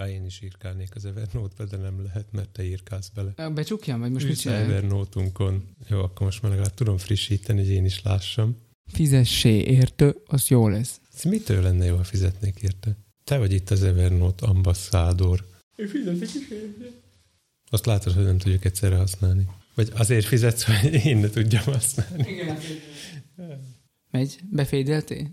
[0.00, 3.48] Bár én is írkálnék az Evernote-be, de nem lehet, mert te írkálsz bele.
[3.48, 4.62] Becsukjam, vagy most mit Ülsz a csinálj?
[4.62, 5.76] Evernote-unkon.
[5.88, 8.56] Jó, akkor most már legalább tudom frissíteni, hogy én is lássam.
[8.86, 11.00] Fizessé értő, az jó lesz.
[11.14, 12.96] Ez mitől lenne jó, ha fizetnék érte?
[13.24, 15.46] Te vagy itt az Evernote ambasszádor.
[15.76, 16.84] Én fizetek is érte.
[17.70, 19.46] Azt látod, hogy nem tudjuk egyszerre használni.
[19.74, 22.32] Vagy azért fizetsz, hogy én ne tudjam használni.
[22.32, 22.58] Igen.
[24.10, 24.38] Megy?
[24.50, 25.30] Befédelté?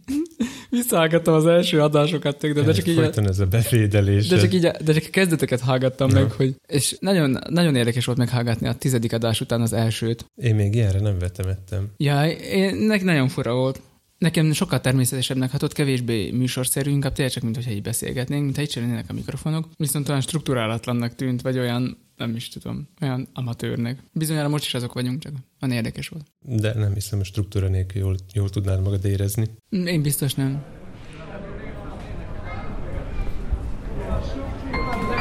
[0.70, 2.96] Visszahallgattam az első adásokat, tök, de, de csak így...
[2.96, 4.28] Folyton ez a befédelés.
[4.28, 6.20] De csak így, de csak a kezdeteket hallgattam Na.
[6.20, 10.26] meg, hogy, és nagyon, nagyon érdekes volt meghallgatni a tizedik adás után az elsőt.
[10.36, 11.90] Én még ilyenre nem vetemettem.
[11.98, 13.82] Ja, én, nek nagyon fura volt.
[14.18, 19.06] Nekem sokkal természetesebbnek hatott, kevésbé műsorszerű, inkább tényleg csak, mintha így beszélgetnénk, mintha itt lennének
[19.08, 19.68] a mikrofonok.
[19.76, 24.04] Viszont olyan struktúrálatlannak tűnt, vagy olyan, nem is tudom, olyan amatőrnek.
[24.14, 26.26] Bizonyára most is azok vagyunk, csak van érdekes volt.
[26.40, 29.48] De nem hiszem, a struktúra nélkül jól, jól tudnád magad érezni.
[29.70, 30.64] Én biztos nem.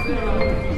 [0.07, 0.76] Kedves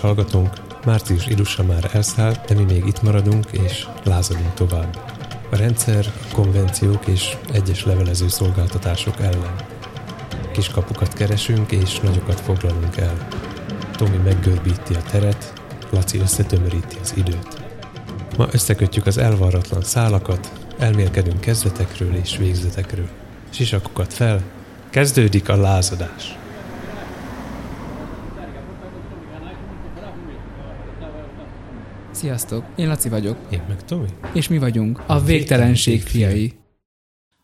[0.00, 0.52] hallgatónk,
[0.84, 4.98] március ilusa már elszállt, de mi még itt maradunk és lázadunk tovább.
[5.50, 9.54] A rendszer, a konvenciók és egyes levelező szolgáltatások ellen.
[10.52, 13.28] Kiskapukat keresünk és nagyokat foglalunk el.
[13.96, 15.52] Tomi meggörbíti a teret,
[15.90, 17.62] Laci összetömöríti az időt.
[18.36, 23.08] Ma összekötjük az elvarratlan szálakat, elmélkedünk kezdetekről és végzetekről.
[23.50, 24.42] Sisakokat fel,
[24.90, 26.39] kezdődik a lázadás.
[32.20, 34.08] Sziasztok, én Laci vagyok, Én meg Tomi?
[34.32, 36.52] és mi vagyunk a végtelenség fiai.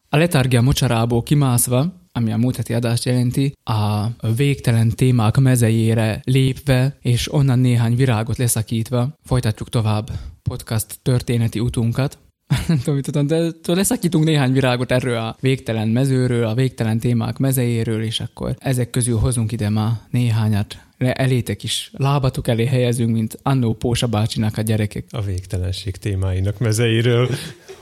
[0.08, 6.96] A letargia mocsarából kimászva, ami a múlt heti adást jelenti, a végtelen témák mezejére lépve,
[7.00, 10.10] és onnan néhány virágot leszakítva, folytatjuk tovább
[10.42, 12.18] podcast történeti utunkat.
[12.68, 18.02] Nem tudom, tudom, de leszakítunk néhány virágot erről a végtelen mezőről, a végtelen témák mezejéről,
[18.02, 20.85] és akkor ezek közül hozunk ide már néhányat.
[20.98, 25.04] Elétek is lábatok elé helyezünk, mint annó Pósa bácsinak a gyerekek.
[25.10, 27.28] a végtelenség témáinak mezeiről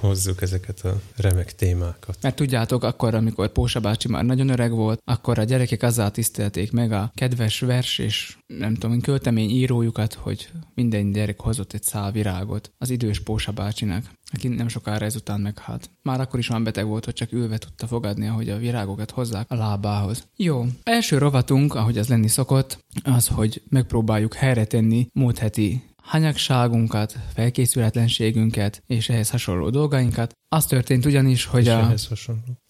[0.00, 2.16] hozzuk ezeket a remek témákat.
[2.22, 6.72] Mert tudjátok, akkor, amikor Pósa bácsi már nagyon öreg volt, akkor a gyerekek azzal tisztelték
[6.72, 12.12] meg a kedves vers és nem tudom, költemény írójukat, hogy minden gyerek hozott egy szál
[12.12, 15.90] virágot az idős Pósa bácsinak, aki nem sokára ezután meghalt.
[16.02, 19.50] Már akkor is olyan beteg volt, hogy csak ülve tudta fogadni, ahogy a virágokat hozzák
[19.50, 20.28] a lábához.
[20.36, 27.14] Jó, első rovatunk, ahogy az lenni szokott, az, hogy megpróbáljuk helyre tenni múlt heti hanyagságunkat,
[27.34, 30.32] felkészületlenségünket és ehhez hasonló dolgainkat.
[30.48, 31.94] Az történt ugyanis, hogy És a,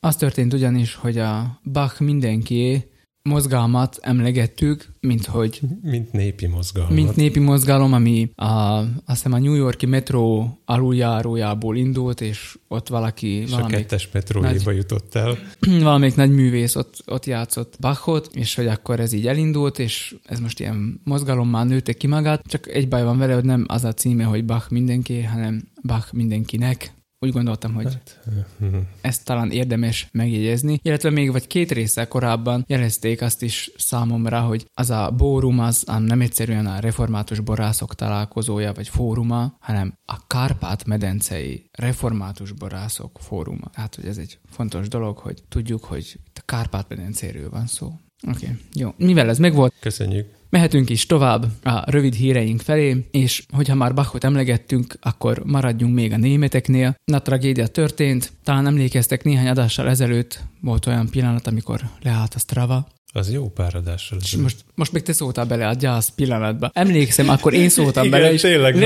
[0.01, 2.93] az történt ugyanis, hogy a Bach mindenki
[3.29, 6.95] mozgalmat emlegettük, mint hogy Mint népi mozgalmat.
[6.95, 12.89] mint népi mozgalom, ami a, azt hiszem a New Yorki metró aluljárójából indult, és ott
[12.89, 15.39] valaki, és a valamelyik, kettes metróéba jutott el.
[15.81, 20.41] valamelyik nagy művész ott, ott játszott Bachot, és hogy akkor ez így elindult, és ez
[20.41, 23.93] most ilyen mozgalommá nőtte ki magát, csak egy baj van vele, hogy nem az a
[23.93, 26.95] címe, hogy Bach mindenki, hanem Bach mindenkinek.
[27.19, 28.21] Úgy gondoltam, hogy Hát,
[29.01, 34.67] ezt talán érdemes megjegyezni, illetve még vagy két része korábban jelezték azt is számomra, hogy
[34.75, 40.27] az a bórum az a nem egyszerűen a református borászok találkozója vagy fóruma, hanem a
[40.27, 43.71] Kárpát-medencei református borászok fóruma.
[43.71, 47.93] Tehát, hogy ez egy fontos dolog, hogy tudjuk, hogy a Kárpát-medencéről van szó.
[48.29, 48.95] Oké, okay, jó.
[48.97, 50.27] Mivel ez megvolt, köszönjük.
[50.51, 56.13] Mehetünk is tovább a rövid híreink felé, és hogyha már Bachot emlegettünk, akkor maradjunk még
[56.13, 56.97] a németeknél.
[57.05, 62.87] Na, tragédia történt, talán emlékeztek néhány adással ezelőtt, volt olyan pillanat, amikor leállt a Strava,
[63.17, 64.19] Az jó páradással.
[64.23, 66.71] és most, most még te szóltál bele a gyász pillanatba.
[66.73, 68.33] Emlékszem, akkor én szóltam Igen, bele,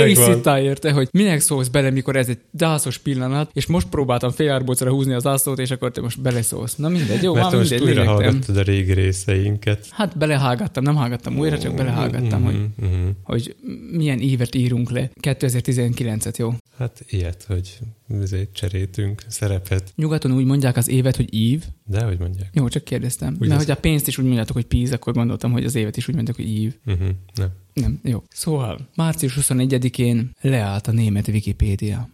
[0.07, 4.31] és szittál érte, hogy minek szólsz bele, mikor ez egy gyászos pillanat, és most próbáltam
[4.31, 6.75] félárbocra húzni az ászlót, és akkor te most beleszólsz.
[6.77, 9.87] Na mindegy, jó, Mert van most mindegy, újra hallgattad a régi részeinket.
[9.91, 13.09] Hát belehallgattam, nem hallgattam újra, csak belehallgattam, hogy Mhm, mhm.
[13.23, 13.57] hogy
[13.93, 15.11] milyen évet írunk le.
[15.21, 16.55] 2019-et, jó?
[16.79, 17.79] Hát ilyet, hogy
[18.09, 19.93] ezért cseréltünk szerepet.
[19.97, 21.65] Nyugaton úgy mondják az évet, hogy ív.
[21.85, 22.51] De hogy mondják?
[22.53, 23.33] Jó, csak kérdeztem.
[23.33, 25.75] Úgy Mert az- hogy a pénzt is úgy mondjátok, hogy Píz, akkor gondoltam, hogy az
[25.75, 26.75] évet is úgy mondjátok, hogy Ív.
[26.87, 27.09] Uh-huh.
[27.35, 27.49] Nem.
[27.73, 28.23] Nem, jó.
[28.29, 32.09] Szóval, március 21-én leállt a német Wikipédia.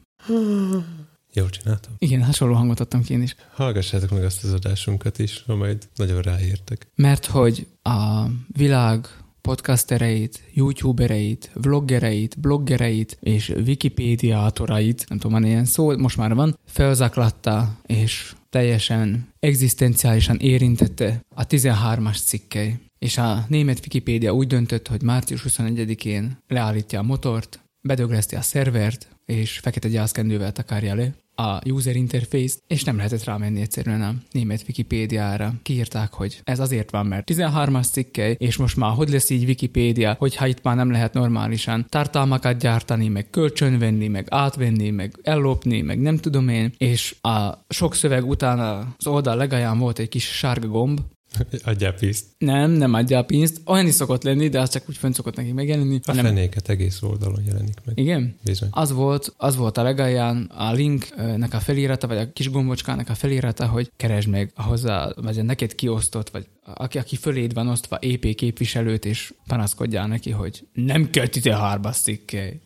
[1.32, 1.92] Jól csináltam.
[1.98, 3.34] Igen, hasonló hangot adtam ki én is.
[3.54, 6.86] Hallgassátok meg azt az adásunkat is, ha majd nagyon ráértek.
[6.94, 9.06] Mert hogy a világ
[9.48, 17.78] podcastereit, youtubereit, vloggereit, bloggereit és wikipédiátorait, nem tudom, van ilyen szó, most már van, felzaklatta
[17.86, 22.74] és teljesen egzisztenciálisan érintette a 13-as cikkei.
[22.98, 29.08] És a német Wikipédia úgy döntött, hogy március 21-én leállítja a motort, bedögleszti a szervert,
[29.26, 34.64] és fekete gyászkendővel takarja le a user interface és nem lehetett rámenni egyszerűen a német
[34.66, 35.52] Wikipédiára.
[35.62, 40.16] Kiírták, hogy ez azért van, mert 13-as cikkely, és most már hogy lesz így Wikipédia,
[40.18, 46.00] hogyha itt már nem lehet normálisan tartalmakat gyártani, meg kölcsönvenni, meg átvenni, meg ellopni, meg
[46.00, 48.58] nem tudom én, és a sok szöveg után
[48.98, 51.00] az oldal legalján volt egy kis sárga gomb,
[51.64, 52.24] Adjál pénzt.
[52.38, 53.60] nem, nem adja a pénzt.
[53.64, 56.00] Olyan is szokott lenni, de az csak úgy fönn szokott neki megjelenni.
[56.04, 57.98] A hanem- fenéket egész oldalon jelenik meg.
[57.98, 58.36] Igen?
[58.44, 58.68] Bizony.
[58.72, 63.14] Az volt, az volt a legalján a linknek a felirata, vagy a kis gombocskának a
[63.14, 68.34] felirata, hogy keresd meg hozzá, vagy neked kiosztott, vagy aki, aki föléd van osztva EP
[68.34, 72.60] képviselőt, és panaszkodjál neki, hogy nem kell 13 cikkely.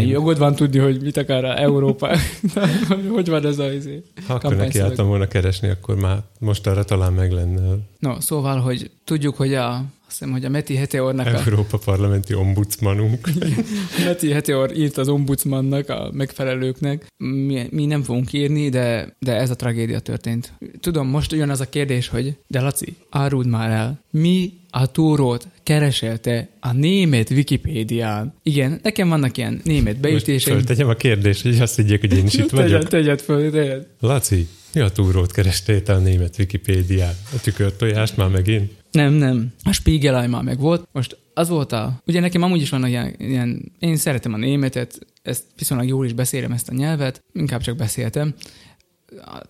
[0.00, 0.08] Én...
[0.08, 2.16] Jogod van tudni, hogy mit akar a Európa.
[3.14, 4.02] hogy van ez a izé?
[4.26, 4.66] Ha akkor kampányszöveg.
[4.66, 9.36] neki álltam volna keresni, akkor már most arra talán meg lenne No, szóval, hogy tudjuk,
[9.36, 9.84] hogy a,
[10.18, 13.28] hiszem, hogy a Meti Heteornak a, Európa Parlamenti Ombudsmanunk.
[14.04, 17.06] Meti Heteor írt az ombudsmannak, a megfelelőknek.
[17.16, 20.52] Mi, mi nem fogunk írni, de, de ez a tragédia történt.
[20.80, 25.48] Tudom, most jön az a kérdés, hogy de Laci, áruld már el, mi a túrót
[25.62, 28.34] keresel te a német Wikipédián?
[28.42, 30.56] Igen, nekem vannak ilyen német Most beütéseim.
[30.56, 32.68] föltegyem a kérdést, hogy azt higgyék, hogy én is itt vagyok.
[32.68, 33.86] Tegyed, tegyed föl, tegyed.
[34.00, 37.14] Laci, mi a túrót kerestél a német Wikipédián?
[37.32, 38.72] A tükörtojást már megint?
[38.94, 39.52] Nem, nem.
[39.62, 40.88] A Spiegelei már meg volt.
[40.92, 42.02] Most az volt a...
[42.06, 43.72] Ugye nekem amúgy is vannak ilyen, ilyen...
[43.78, 48.34] Én szeretem a németet, ezt viszonylag jól is beszélem ezt a nyelvet, inkább csak beszéltem.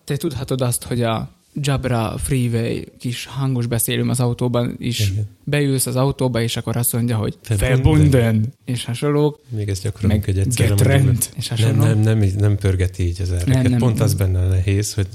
[0.03, 1.29] Te tudhatod azt, hogy a
[1.61, 5.27] Jabra Freeway kis hangos beszélőm az autóban is Igen.
[5.43, 8.53] beülsz az autóba, és akkor azt mondja, hogy Verbunden.
[8.65, 10.69] És hasonlók, Még ezt gyakorolunk meg egy egyszerre.
[10.69, 12.03] Getrend, és Nem, hasonlók.
[12.03, 13.53] nem, nem, nem pörgeti így az erreket.
[13.53, 14.05] Nem, nem, Pont nem.
[14.05, 15.07] az benne a nehéz, hogy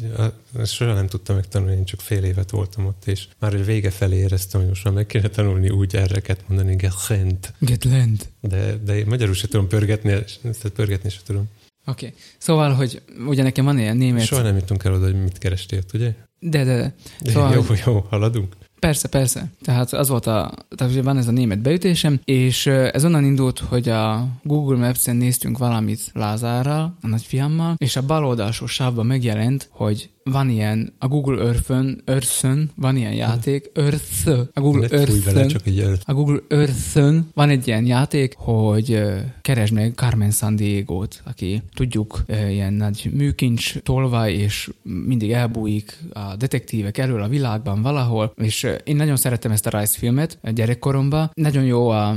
[0.57, 3.91] a, soha nem tudtam megtanulni, én csak fél évet voltam ott, és már hogy vége
[3.91, 7.53] felé éreztem, hogy most már meg kéne tanulni úgy erreket mondani, getrend.
[7.59, 8.29] Getrend.
[8.41, 10.11] De, de magyarul se tudom pörgetni,
[10.43, 11.49] tehát pörgetni se tudom.
[11.87, 12.07] Oké.
[12.07, 12.19] Okay.
[12.39, 14.25] Szóval, hogy ugye nekem van ilyen német...
[14.25, 16.15] Soha nem jutunk el oda, hogy mit kerestél, ugye?
[16.41, 17.31] De, de, de.
[17.31, 18.57] Szóval- jó, jó, haladunk.
[18.79, 19.47] Persze, persze.
[19.63, 23.59] Tehát az volt a, tehát ugye van ez a német beütésem, és ez onnan indult,
[23.59, 29.69] hogy a Google Maps-en néztünk valamit Lázárral, a nagyfiammal, és a bal oldalsó sávban megjelent,
[29.71, 36.13] hogy van ilyen, a Google Earth-ön, Earth-ön van ilyen játék, Earth, a Google Earth-ön, a
[36.13, 39.03] Google Earth-ön van egy ilyen játék, hogy
[39.43, 46.99] keresd meg Carmen Sandiego-t, aki tudjuk ilyen nagy műkincs tolvaj, és mindig elbújik a detektívek
[46.99, 51.31] elől a világban valahol, és én nagyon szeretem ezt a Rice filmet gyerekkoromban.
[51.35, 52.17] Nagyon jó a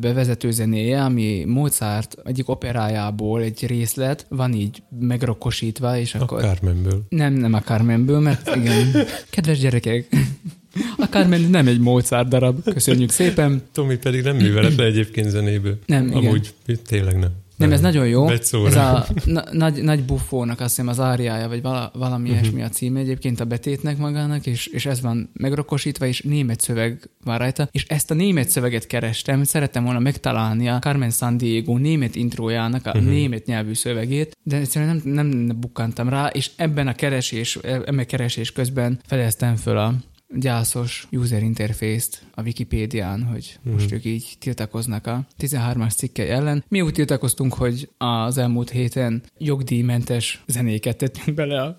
[0.00, 6.40] bevezető zenéje, ami Mozart egyik operájából egy részlet, van így megrokkosítva, és A akkor...
[6.40, 7.02] Carmenből.
[7.08, 9.06] Nem, nem a Carmenből, mert igen.
[9.30, 10.06] Kedves gyerekek,
[10.96, 13.62] a Carmen nem egy Mozart darab, köszönjük szépen.
[13.72, 15.78] Tomi pedig nem műveletlen egyébként zenéből.
[15.86, 16.16] Nem, igen.
[16.16, 16.54] Amúgy
[16.86, 17.30] tényleg nem.
[17.62, 18.28] Nem, ez nagyon jó.
[18.28, 22.38] Ez a na- nagy, nagy buffónak azt hiszem az áriája, vagy vala, valami Mhm.
[22.38, 27.10] ilyesmi a címe egyébként a betétnek magának, és, és ez van megrokosítva, és német szöveg
[27.24, 32.14] van rajta, és ezt a német szöveget kerestem, szerettem volna megtalálni a Carmen Sandiego német
[32.16, 33.08] intrójának a Mhm.
[33.08, 38.04] német nyelvű szövegét, de egyszerűen nem, nem bukkantam rá, és ebben a keresés, ebben a
[38.04, 39.94] keresés közben fedeztem föl a
[40.34, 43.74] gyászos user interface-t a Wikipédián, hogy Mhm.
[43.74, 46.64] most ők így tiltakoznak a 13-as cikke ellen.
[46.68, 51.76] Mi úgy tiltakoztunk, hogy az elmúlt héten jogdíjmentes zenéket tettünk bele a,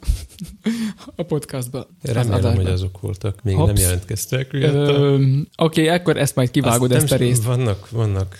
[1.16, 1.88] a podcastba.
[2.02, 2.62] Remélem, adásba.
[2.62, 3.44] hogy azok voltak.
[3.44, 3.68] Még Hops.
[3.74, 4.48] nem jelentkeztek.
[4.54, 7.44] Oké, okay, akkor ezt majd kivágod Azt ezt a részt.
[7.44, 8.40] Vannak, vannak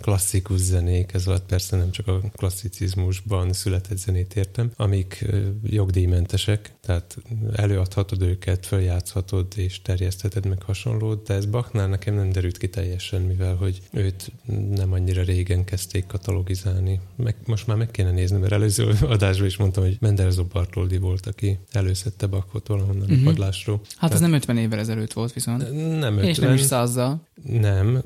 [0.00, 5.24] klasszikus zenék, ez alatt persze nem csak a klasszicizmusban született zenét értem, amik
[5.62, 7.16] jogdíjmentesek, tehát
[7.54, 13.22] előadhatod őket, feljátszhatod és terjesztheted meg hasonlót, de ez Bachnál nekem nem derült ki teljesen,
[13.22, 14.32] mivel hogy őt
[14.74, 17.00] nem annyira régen kezdték katalogizálni.
[17.16, 21.26] Meg, most már meg kéne nézni, mert előző adásban is mondtam, hogy Mendelzó Bartoldi volt,
[21.26, 23.20] aki előszedte Bachot valahonnan Mhm.
[23.26, 23.80] a padlásról.
[23.96, 25.70] Hát ez nem 50 évvel ezelőtt volt viszont.
[25.98, 27.26] Nem És nem 50, is százzal.
[27.42, 28.02] nem,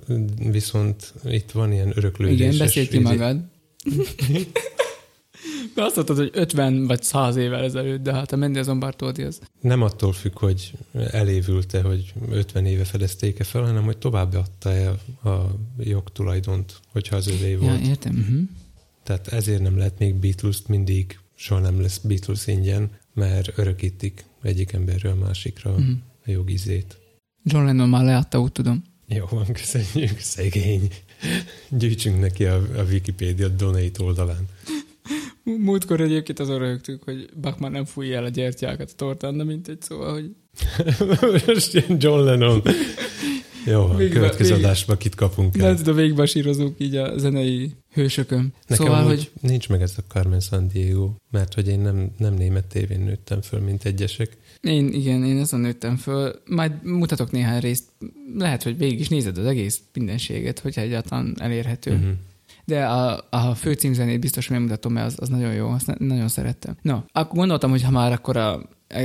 [0.51, 3.37] viszont itt van ilyen öröklődéses Igen, beszélj ki magad.
[5.75, 9.41] De azt mondtad, hogy 50 vagy 100 évvel ezelőtt, de hát a Mendelssohn Bartoldi az...
[9.61, 10.73] Nem attól függ, hogy
[11.11, 14.89] elévülte, hogy 50 éve fedezték-e fel, hanem hogy tovább adta-e
[15.31, 17.81] a jogtulajdont, hogyha az övé volt.
[17.81, 18.17] Ja, értem.
[18.19, 18.49] Uh-huh.
[19.03, 24.73] Tehát ezért nem lehet még Beatles-t mindig, soha nem lesz Beatles ingyen, mert örökítik egyik
[24.73, 25.87] emberről a másikra uh-huh.
[26.27, 26.99] a jogizét.
[27.45, 28.83] John Lennon már leadta, úgy tudom.
[29.09, 30.89] Jó van, köszönjük, szegény.
[31.69, 34.47] Gyűjtsünk neki a, a Wikipédia donate oldalán.
[35.45, 39.69] Múltkor egyébként azon röhögtük, hogy Bachmann nem fújja el a gyertyákat a tortán, de mint
[39.69, 40.31] egy szóval, hogy...
[41.47, 42.63] Most ilyen John Lennon.
[43.67, 45.67] Jó, a Végbe- következő végbe- adásban kit kapunk el.
[45.67, 48.55] Nem tudom, végbe sírozunk így a zenei hősökön.
[48.67, 52.11] Nekem szóval, hogy hogy nincs meg ez a Carmen San Diego, mert hogy én nem,
[52.19, 54.37] nem német tévén nőttem föl, mint egyesek.
[54.61, 56.43] én, igen, én ezen nőttem föl.
[56.47, 57.85] Majd mutatok néhány részt.
[58.37, 61.91] Lehet, hogy végig is nézed az egész mindenséget, hogyha egyáltalán elérhető.
[61.91, 62.11] Uh-huh.
[62.65, 66.77] De a, a fő címzenét biztos megmutatom, mert az, az nagyon jó, azt nagyon szerettem.
[66.83, 68.61] Na, akkor gondoltam, hogy ha már akkor a,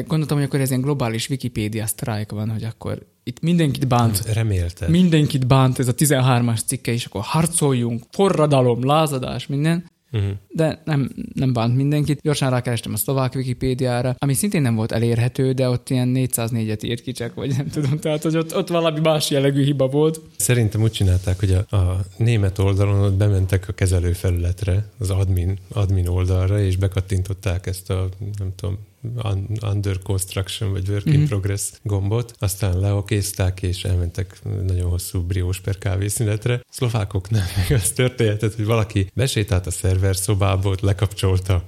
[0.08, 4.26] gondoltam, hogy akkor ez ilyen globális Wikipédia sztrájk van, hogy akkor itt mindenkit bánt.
[4.34, 4.92] Reméltem.
[4.92, 9.86] Mindenkit bánt ez a 13-as cikke, és akkor harcoljunk, forradalom, lázadás, minden.
[10.12, 10.32] Uh-huh.
[10.50, 12.20] De nem, nem bánt mindenkit.
[12.22, 17.02] Gyorsan rákerestem a szlovák Wikipédiára, ami szintén nem volt elérhető, de ott ilyen 404-et írt
[17.02, 20.22] ki csak, vagy nem tudom, tehát hogy ott, ott valami más jellegű hiba volt.
[20.38, 26.08] Szerintem úgy csinálták, hogy a, a német oldalon ott bementek a kezelőfelületre, az admin, admin
[26.08, 28.78] oldalra, és bekattintották ezt a, nem tudom,
[29.62, 31.28] under construction, vagy work in Mhm.
[31.28, 36.62] progress gombot, aztán leokézták, és elmentek nagyon hosszú briós per kávészünetre.
[36.70, 41.64] Szlovákoknál meg az történetet, hogy valaki besétált a szerver szobába, ott lekapcsolta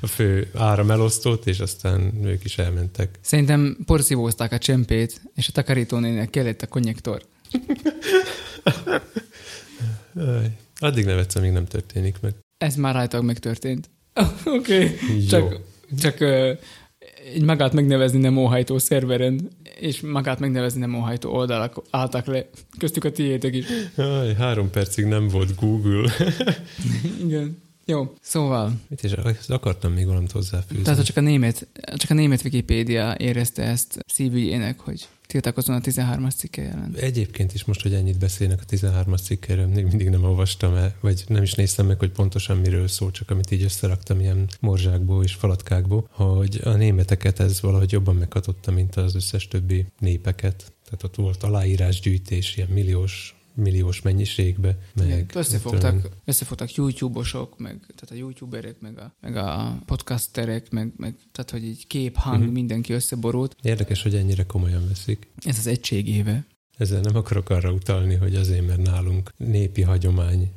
[0.00, 3.18] a fő áramelosztót, és aztán ők is elmentek.
[3.20, 7.22] Szerintem porszívózták a csempét, és a takarítónének kellett a konnektor.
[10.78, 12.34] Addig nevetsz, amíg nem történik meg.
[12.58, 13.90] Ez már rajtag megtörtént.
[14.44, 14.84] Oké.
[14.84, 14.96] Okay.
[15.20, 15.26] Jó.
[15.28, 15.60] Csak,
[15.98, 16.20] csak
[17.34, 23.04] egy magát megnevezni nem óhajtó szerveren, és magát megnevezni nem óhajtó oldalak álltak le, köztük
[23.04, 23.66] a tiétek is.
[23.96, 26.12] Aj, három percig nem volt Google.
[27.24, 27.62] Igen.
[27.92, 29.12] Jó, szóval, Mit is
[29.48, 30.82] akartam még valamit hozzáfűzni.
[30.82, 36.36] tehát csak a német, csak a német Wikipédia érezte ezt szívügyének, hogy tiltakozzon a 13-as
[36.36, 36.94] cikke ellen.
[36.96, 41.24] Egyébként is most, hogy ennyit beszélnek a 13-as cikkéről, még mindig nem olvastam el, vagy
[41.26, 45.34] nem is néztem meg, hogy pontosan miről szól, csak amit így összeraktam ilyen morzsákból és
[45.34, 50.72] falatkákból, hogy a németeket ez valahogy jobban meghatotta, mint az összes többi népeket.
[50.84, 54.78] Tehát ott volt aláírásgyűjtés, ilyen milliós milliós mennyiségbe.
[54.94, 59.78] Meg, Igen, nem tudom, összefogtak, összefogtak YouTube-osok, meg, tehát a YouTuberek, meg a, meg a
[59.86, 62.52] podcasterek, meg, meg tehát, hogy így kép, hang, uh-huh.
[62.52, 63.56] mindenki összeborult.
[63.62, 65.28] Érdekes, hogy ennyire komolyan veszik.
[65.44, 66.46] Ez az egység éve.
[66.76, 70.50] Ezzel nem akarok arra utalni, hogy azért, mert nálunk népi hagyomány,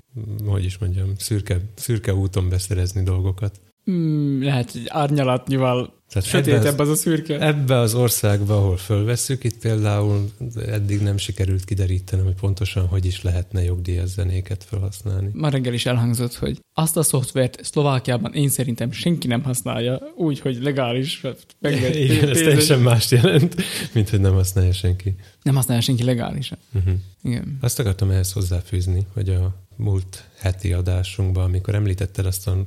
[0.46, 3.62] hogy is mondjam, szürke, szürke úton beszerezni dolgokat.
[3.86, 7.39] Hmm, lehet, hogy árnyalatnyival Tehát ebbe sötétebb az, az a szürke.
[7.39, 10.32] ebbe az országba, ahol fölvesszük, itt például
[10.68, 15.30] eddig nem sikerült kiderítenem, hogy pontosan hogy is lehetne jogdíjas zenéket felhasználni.
[15.34, 20.39] Ma reggel is elhangzott, hogy azt a szoftvert Szlovákiában én szerintem senki nem használja úgy,
[20.39, 21.22] hogy legális.
[21.60, 23.56] Meg, Igen, ez teljesen mást jelent,
[23.94, 25.15] mint hogy nem használja senki.
[25.42, 26.58] Nem használja senki legálisan.
[26.74, 26.94] Uh-huh.
[27.24, 27.58] Igen.
[27.62, 32.65] Azt akartam ehhez hozzáfűzni, hogy a múlt heti adásunkban, amikor említetted azt a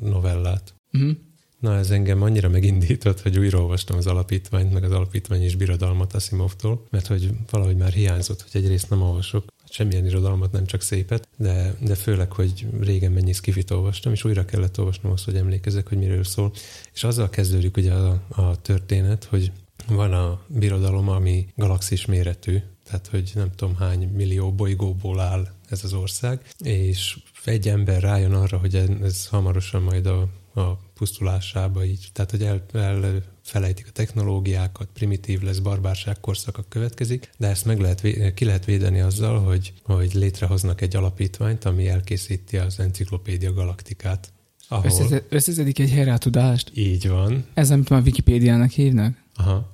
[0.00, 1.16] novellát, Uh-huh.
[1.60, 6.86] Na, ez engem annyira megindított, hogy újraolvastam az alapítványt, meg az alapítvány és birodalmat Asimovtól,
[6.90, 11.74] mert hogy valahogy már hiányzott, hogy egyrészt nem olvasok semmilyen irodalmat, nem csak szépet, de,
[11.80, 15.98] de főleg, hogy régen mennyi skifit olvastam, és újra kellett olvasnom azt, hogy emlékezek, hogy
[15.98, 16.52] miről szól.
[16.92, 19.52] És azzal kezdődik ugye a, a történet, hogy
[19.88, 25.84] van a birodalom, ami galaxis méretű, tehát hogy nem tudom hány millió bolygóból áll ez
[25.84, 32.08] az ország, és egy ember rájön arra, hogy ez hamarosan majd a, a pusztulásába így,
[32.12, 38.34] tehát hogy el, elfelejtik a technológiákat, primitív lesz, barbárság korszaka következik, de ezt meg lehet,
[38.34, 44.32] ki lehet védeni azzal, hogy, hogy létrehoznak egy alapítványt, ami elkészíti az enciklopédia galaktikát.
[44.68, 46.70] Ahol Összeszed, összeszedik egy helyre a tudást.
[46.74, 49.16] így van, Ez, amit már Wikipédiának hívnak.
[49.34, 49.72] Aha.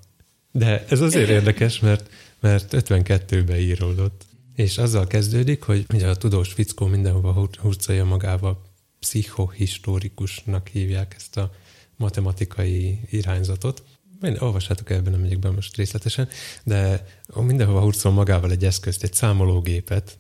[0.53, 4.25] De ez azért érdekes, mert, mert 52-ben íródott.
[4.61, 8.63] És azzal kezdődik, hogy ugye a tudós fickó mindenhova hur- hurcolja magával,
[8.99, 11.51] pszichohistorikusnak hívják ezt a
[11.97, 13.83] matematikai irányzatot.
[14.21, 16.29] Mind, olvassátok el, ebben nem megyek be most részletesen,
[16.65, 20.19] de mindenhova hurcol magával egy eszközt, egy számológépet,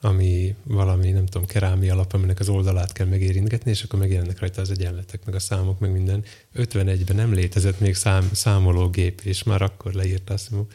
[0.00, 4.60] ami valami, nem tudom, kerámia alap, aminek az oldalát kell megérintgetni, és akkor megjelennek rajta
[4.60, 6.24] az egyenletek, meg a számok, meg minden.
[6.54, 10.66] 51-ben nem létezett még szám, számológép, és már akkor leírta Asimov.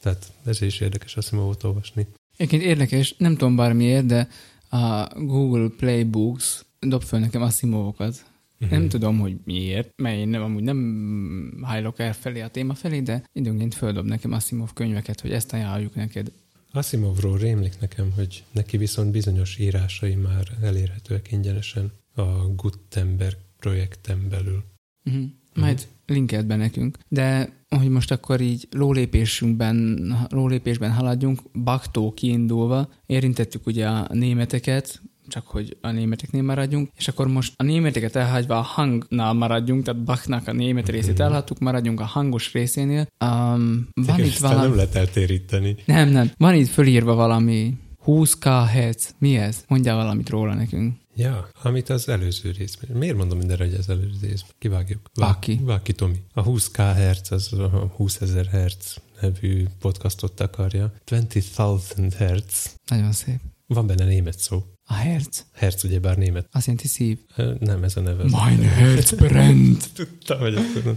[0.00, 2.06] Tehát ez is érdekes Asimovot olvasni.
[2.36, 4.28] Egyébként érdekes, nem tudom bármiért, de
[4.68, 8.24] a Google Playbooks dob föl nekem Asimovokat.
[8.60, 8.78] Uh-huh.
[8.78, 13.00] Nem tudom, hogy miért, mert én nem, amúgy nem hajlok el felé a téma felé,
[13.00, 16.32] de időnként földob nekem Asimov könyveket, hogy ezt ajánljuk neked.
[16.72, 22.22] Asimovról rémlik nekem, hogy neki viszont bizonyos írásai már elérhetőek ingyenesen a
[22.56, 24.64] Gutenberg projekten belül.
[25.04, 25.24] Uh-huh.
[25.54, 26.16] Majd uh-huh.
[26.16, 26.98] linkelt be nekünk.
[27.08, 35.46] De hogy most akkor így lólépésünkben, lólépésben haladjunk, Baktó kiindulva, érintettük ugye a németeket, csak
[35.46, 40.48] hogy a németeknél maradjunk, és akkor most a németeket elhagyva a hangnál maradjunk, tehát Bachnak
[40.48, 41.22] a német részét mhm.
[41.22, 43.06] elhagytuk, maradjunk a hangos részénél.
[43.24, 44.60] Um, van itt valami...
[44.60, 45.76] nem lehet eltéríteni.
[45.84, 46.30] Nem, nem.
[46.36, 47.74] Van itt fölírva valami
[48.06, 49.14] 20k Hz.
[49.18, 49.64] Mi ez?
[49.68, 50.94] Mondjál valamit róla nekünk.
[51.16, 52.96] Ja, amit az előző részben.
[52.96, 54.50] Miért mondom mindenre, hogy az előző részben?
[54.58, 55.00] Kivágjuk.
[55.14, 55.54] Baki.
[55.54, 56.22] Baki Tomi.
[56.32, 60.92] A 20k Hz, az a 20 ezer Hz nevű podcastot akarja.
[61.04, 62.74] 20,000 Hz.
[62.86, 63.40] Nagyon szép.
[63.66, 64.64] Van benne német szó.
[64.86, 65.44] A Herz?
[65.52, 66.48] Herz bár német.
[66.52, 67.18] Azt jelenti szív.
[67.58, 68.24] Nem, ez a neve.
[68.24, 69.90] Mein Herz brennt.
[69.94, 70.96] Tudtam, hogy ezt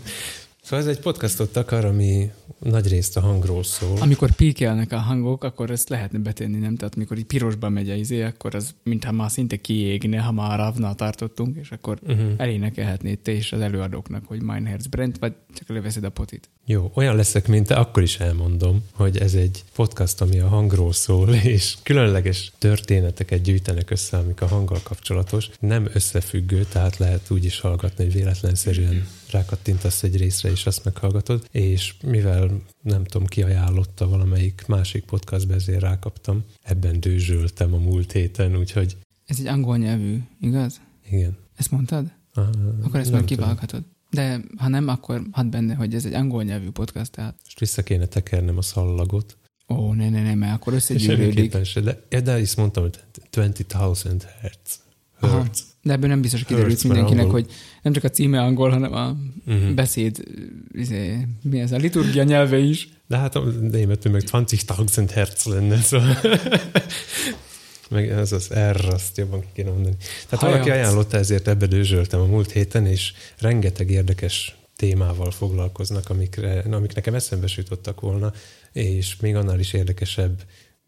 [0.67, 3.97] Szóval ez egy podcastot akar, ami nagy részt a hangról szól.
[3.99, 6.75] Amikor píkelnek a hangok, akkor ezt lehetne betenni, nem?
[6.75, 10.57] Tehát amikor így pirosba megy a izé, akkor az mintha már szinte kiégne, ha már
[10.57, 12.31] ravnál tartottunk, és akkor uh-huh.
[12.37, 16.49] elénekelhetnéd te is az előadóknak, hogy Mein Herz brennt, vagy csak leveszed a potit.
[16.65, 20.93] Jó, olyan leszek, mint te, akkor is elmondom, hogy ez egy podcast, ami a hangról
[20.93, 25.49] szól, és különleges történeteket gyűjtenek össze, amik a hanggal kapcsolatos.
[25.59, 31.47] Nem összefüggő, tehát lehet úgy is hallgatni, hogy véletlenszerűen rákattintasz egy részre, és azt meghallgatod,
[31.51, 36.43] és mivel nem tudom, ki ajánlotta valamelyik másik podcastbe, ezért rákaptam.
[36.63, 38.97] Ebben dőzsöltem a múlt héten, úgyhogy...
[39.25, 40.81] Ez egy angol nyelvű, igaz?
[41.09, 41.37] Igen.
[41.55, 42.11] Ezt mondtad?
[42.35, 42.45] Uh,
[42.83, 43.83] Akkor ezt már kivághatod.
[44.09, 47.35] De ha nem, akkor hadd benne, hogy ez egy angol nyelvű podcast, tehát...
[47.43, 49.37] Most vissza kéne tekernem a szallagot.
[49.69, 51.63] Ó, ne, ne, ne, mert akkor összegyűrődik.
[51.63, 52.99] Se, de, de is mondtam, hogy
[53.31, 54.79] 20,000 hertz.
[55.19, 55.65] Hertz.
[55.87, 57.39] De ebből nem biztos kiderült mindenkinek, angol.
[57.41, 57.51] hogy
[57.81, 59.15] nem csak a címe angol, hanem a
[59.47, 59.73] uh-huh.
[59.73, 60.23] beszéd,
[60.71, 62.89] izé, mi ez, a liturgia nyelve is.
[63.07, 66.17] De hát a németül meg 20.000 hertz lenne, szóval
[67.89, 69.95] meg ez az R, azt jobban ki kéne mondani.
[69.99, 70.57] Tehát Hajat.
[70.57, 76.93] valaki ajánlotta, ezért ebbe dőzsöltem a múlt héten, és rengeteg érdekes témával foglalkoznak, amikre, amik
[76.93, 78.33] nekem eszembe sütottak volna,
[78.73, 80.41] és még annál is érdekesebb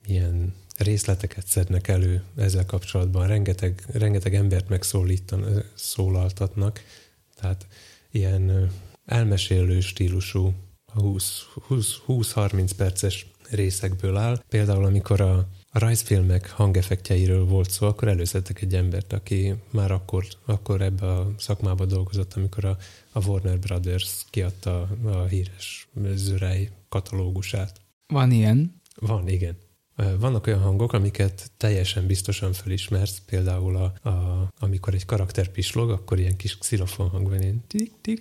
[0.05, 3.27] ilyen részleteket szednek elő ezzel kapcsolatban.
[3.27, 6.83] Rengeteg, rengeteg embert megszólítan, szólaltatnak,
[7.35, 7.67] tehát
[8.11, 8.71] ilyen
[9.05, 10.53] elmesélő stílusú
[10.95, 14.43] 20-30 perces részekből áll.
[14.49, 15.37] Például amikor a,
[15.69, 21.33] a rajzfilmek hangeffektjeiről volt szó, akkor előszedtek egy embert, aki már akkor, akkor ebbe a
[21.37, 22.77] szakmába dolgozott, amikor a,
[23.11, 27.81] a Warner Brothers kiadta a híres zörej katalógusát.
[28.07, 28.81] Van ilyen?
[28.95, 29.57] Van, igen.
[30.19, 36.19] Vannak olyan hangok, amiket teljesen biztosan felismersz, például a, a, amikor egy karakter pislog, akkor
[36.19, 37.63] ilyen kis xilofon hang van, ilyen.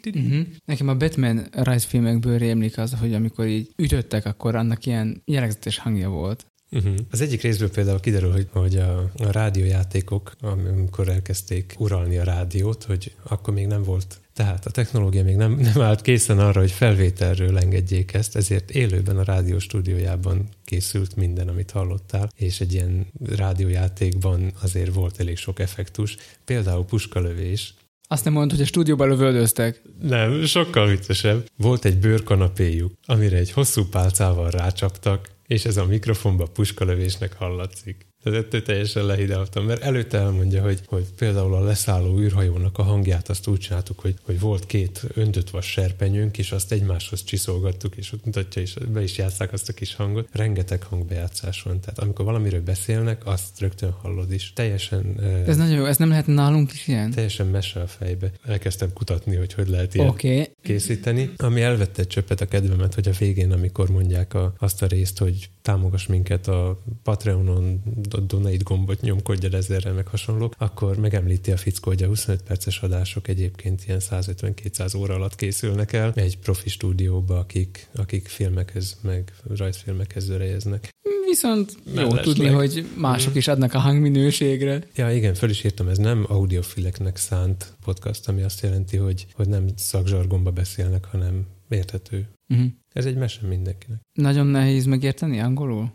[0.05, 0.47] Uh-huh.
[0.65, 6.09] Nekem a Batman rajzfilmekből rémlik az, hogy amikor így ütöttek, akkor annak ilyen jellegzetes hangja
[6.09, 6.47] volt.
[6.71, 6.95] Uh-huh.
[7.11, 12.85] Az egyik részből például kiderül, hogy, hogy a, a rádiójátékok, amikor elkezdték uralni a rádiót,
[12.85, 16.71] hogy akkor még nem volt tehát a technológia még nem, nem állt készen arra, hogy
[16.71, 23.07] felvételről engedjék ezt, ezért élőben a rádió stúdiójában készült minden, amit hallottál, és egy ilyen
[23.37, 27.75] rádiójátékban azért volt elég sok effektus, például puskalövés,
[28.11, 29.83] azt nem mondod, hogy a stúdióban lövöldöztek.
[30.01, 31.49] Nem, sokkal viccesebb.
[31.57, 38.08] Volt egy bőrkanapéjuk, amire egy hosszú pálcával rácsaptak, és ez a mikrofonba puskalövésnek hallatszik.
[38.23, 43.29] Tehát ettől teljesen lehideltem, mert előtte elmondja, hogy, hogy például a leszálló űrhajónak a hangját
[43.29, 48.13] azt úgy csináltuk, hogy, hogy volt két öntött vas serpenyőnk, és azt egymáshoz csiszolgattuk, és
[48.13, 50.29] ott mutatja, és be is játszák azt a kis hangot.
[50.33, 54.53] Rengeteg hangbejátszás van, tehát amikor valamiről beszélnek, azt rögtön hallod is.
[54.53, 55.21] Teljesen...
[55.47, 57.11] Ez uh, nagyon jó, ez nem lehet nálunk is ilyen?
[57.11, 58.31] Teljesen mese a fejbe.
[58.45, 60.51] Elkezdtem kutatni, hogy hogy lehet ilyen okay.
[60.63, 61.31] készíteni.
[61.37, 65.19] Ami elvette egy csöppet a kedvemet, hogy a végén, amikor mondják a, azt a részt,
[65.19, 67.83] hogy támogass minket a Patreonon,
[68.17, 73.29] donate gombot nyomkodja ezerre, meg hasonlók, akkor megemlíti a fickó, hogy a 25 perces adások
[73.29, 80.25] egyébként ilyen 150-200 óra alatt készülnek el egy profi stúdióba, akik, akik filmekhez, meg rajzfilmekhez
[80.25, 80.91] zörejeznek.
[81.29, 84.83] Viszont jó tudni, hogy mások is adnak a hangminőségre.
[84.95, 89.49] Ja, igen, fel is írtam, ez nem audiofileknek szánt podcast, ami azt jelenti, hogy, hogy
[89.49, 92.29] nem szakzsargomba beszélnek, hanem érthető.
[92.49, 92.67] Uh-huh.
[92.93, 94.01] Ez egy mese mindenkinek.
[94.13, 95.93] Nagyon nehéz megérteni angolul?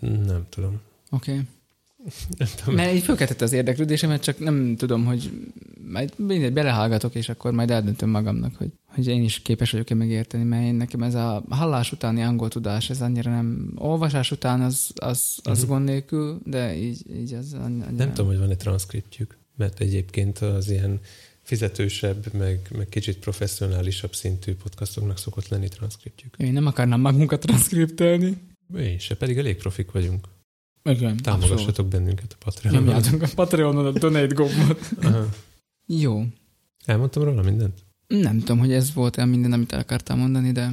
[0.00, 0.80] Nem tudom.
[1.10, 1.30] Oké.
[1.30, 1.44] Okay.
[2.66, 5.30] Mert így fölkeltette az érdeklődésemet, csak nem tudom, hogy
[5.92, 10.44] majd mindegy, belehallgatok, és akkor majd eldöntöm magamnak, hogy, hogy én is képes vagyok-e megérteni,
[10.44, 14.90] mert én nekem ez a hallás utáni angol tudás, ez annyira nem, olvasás után az,
[14.94, 15.68] az, az uh-huh.
[15.68, 17.90] gond nélkül, de így, így az annyira...
[17.90, 21.00] Nem tudom, hogy van-e transzkriptjük, mert egyébként az ilyen
[21.42, 26.34] fizetősebb, meg, meg kicsit professzionálisabb szintű podcastoknak szokott lenni transzkriptjük.
[26.38, 28.36] Én nem akarnám magunkat transzkriptelni.
[28.76, 30.28] Én se, pedig elég profik vagyunk.
[30.90, 32.82] Igen, Támogassatok bennünket a Patreonon.
[32.82, 34.90] Nyomjátok a Patreonon a donate gombot.
[35.86, 36.24] Jó.
[36.84, 37.84] Elmondtam róla mindent?
[38.06, 40.70] Nem tudom, hogy ez volt el minden, amit el akartam mondani, de...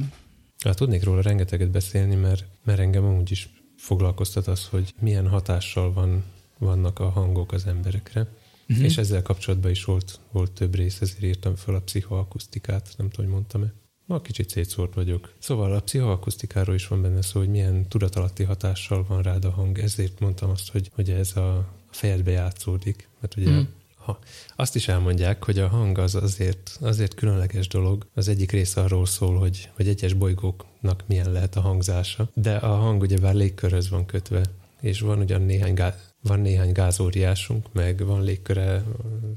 [0.64, 5.92] Hát tudnék róla rengeteget beszélni, mert, mert engem amúgy is foglalkoztat az, hogy milyen hatással
[5.92, 6.24] van,
[6.58, 8.26] vannak a hangok az emberekre.
[8.68, 8.84] Uh-huh.
[8.84, 13.26] És ezzel kapcsolatban is volt, volt több rész, ezért írtam fel a pszichoakusztikát, nem tudom,
[13.26, 13.72] hogy mondtam-e.
[14.12, 15.32] Ma kicsit szétszórt vagyok.
[15.38, 19.78] Szóval a pszichoakusztikáról is van benne szó, hogy milyen tudatalatti hatással van rád a hang.
[19.78, 23.08] Ezért mondtam azt, hogy, hogy ez a fejedbe játszódik.
[23.20, 23.66] Mert ugye uh-huh.
[23.96, 24.18] ha,
[24.56, 28.06] azt is elmondják, hogy a hang az azért, azért különleges dolog.
[28.14, 32.76] Az egyik része arról szól, hogy, hogy egyes bolygóknak milyen lehet a hangzása, de a
[32.76, 34.42] hang ugye bár légkörhöz van kötve,
[34.80, 35.74] és van ugyan néhány
[36.22, 38.84] van néhány gázóriásunk, meg van légköre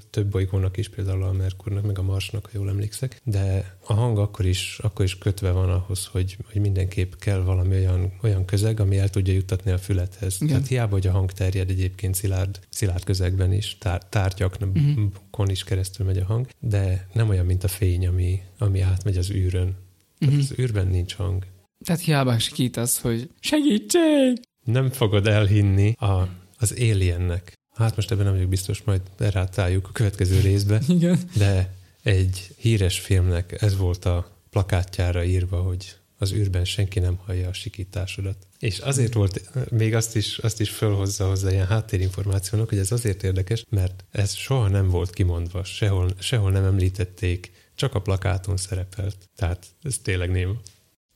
[0.10, 4.18] több bolygónak is, például a Merkurnak, meg a Marsnak, ha jól emlékszek, de a hang
[4.18, 8.80] akkor is, akkor is kötve van ahhoz, hogy, hogy mindenképp kell valami olyan, olyan közeg,
[8.80, 10.36] ami el tudja juttatni a fülethez.
[10.36, 10.48] Igen.
[10.48, 15.52] Tehát hiába, hogy a hang terjed egyébként szilárd, szilárd közegben is, tár, tárgyakon uh-huh.
[15.52, 19.32] is keresztül megy a hang, de nem olyan, mint a fény, ami, ami átmegy az
[19.32, 19.76] űrön.
[20.22, 20.40] uh-huh.
[20.40, 21.46] az űrben nincs hang.
[21.86, 24.40] Tehát hiába sikítasz, hogy segítség!
[24.64, 27.54] Nem fogod elhinni a az Aliennek.
[27.76, 30.82] Hát most ebben nem vagyok biztos, majd rátáljuk a következő részbe.
[30.88, 31.20] Igen.
[31.38, 37.48] De egy híres filmnek ez volt a plakátjára írva, hogy az űrben senki nem hallja
[37.50, 38.48] a sikításodat.
[38.60, 43.24] És azért volt, még azt is, azt is fölhozza hozzá ilyen háttérinformációnak, hogy ez azért
[43.24, 49.30] érdekes, mert ez soha nem volt kimondva, sehol, sehol nem említették, csak a plakáton szerepelt.
[49.36, 50.62] Tehát ez tényleg néma.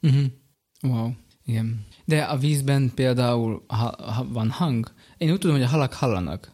[0.01, 0.25] Uh-huh.
[0.81, 1.11] Wow,
[1.49, 1.85] igen.
[2.05, 6.51] De a vízben például ha, ha van hang, én úgy tudom, hogy a halak hallanak.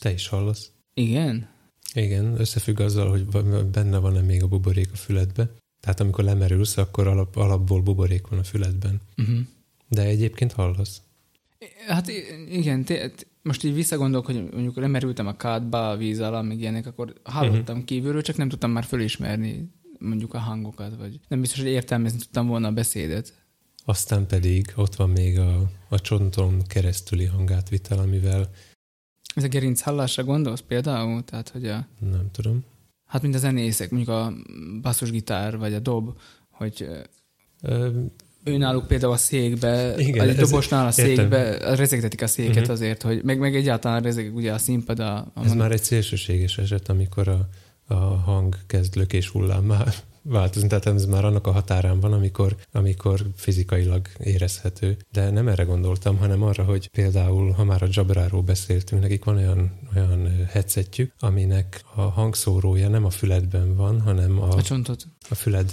[0.00, 0.70] Te is hallasz.
[0.94, 1.48] Igen?
[1.94, 3.26] Igen, összefügg azzal, hogy
[3.70, 5.50] benne van-e még a buborék a füledbe.
[5.80, 9.00] Tehát amikor lemerülsz, akkor alap, alapból buborék van a füledben.
[9.16, 9.38] Uh-huh.
[9.88, 11.02] De egyébként hallasz.
[11.86, 12.08] Hát
[12.48, 13.10] igen, te,
[13.42, 17.74] most így visszagondolok, hogy mondjuk lemerültem a kádba, a víz alá, meg ilyenek, akkor hallottam
[17.74, 17.84] uh-huh.
[17.84, 22.46] kívülről, csak nem tudtam már fölismerni mondjuk a hangokat, vagy nem biztos, hogy értelmezni tudtam
[22.46, 23.43] volna a beszédet.
[23.84, 28.50] Aztán pedig ott van még a, a csonton keresztüli hangátvitel, amivel...
[29.34, 31.24] Ez a gerinc hallásra gondolsz például?
[31.24, 31.86] Tehát, hogy a...
[32.10, 32.64] Nem tudom.
[33.06, 34.32] Hát mint a zenészek, mondjuk a
[34.82, 36.18] basszusgitár vagy a dob,
[36.50, 36.88] hogy
[37.62, 37.88] Ö,
[38.44, 41.74] ő náluk például a székbe, igen, a dobosnál a székbe értem.
[41.74, 42.70] rezegtetik a széket uh-huh.
[42.70, 44.98] azért, hogy meg, meg egyáltalán rezeg ugye a színpad.
[44.98, 47.48] A, a Ez már egy szélsőséges eset, amikor a,
[47.86, 49.84] a hang kezd lökés hullámmá
[50.24, 54.96] változni, tehát ez már annak a határán van, amikor, amikor fizikailag érezhető.
[55.12, 59.36] De nem erre gondoltam, hanem arra, hogy például, ha már a Jabráról beszéltünk, nekik van
[59.36, 65.06] olyan, olyan headsetjük, aminek a hangszórója nem a füledben van, hanem a, a, csontot.
[65.28, 65.70] a füled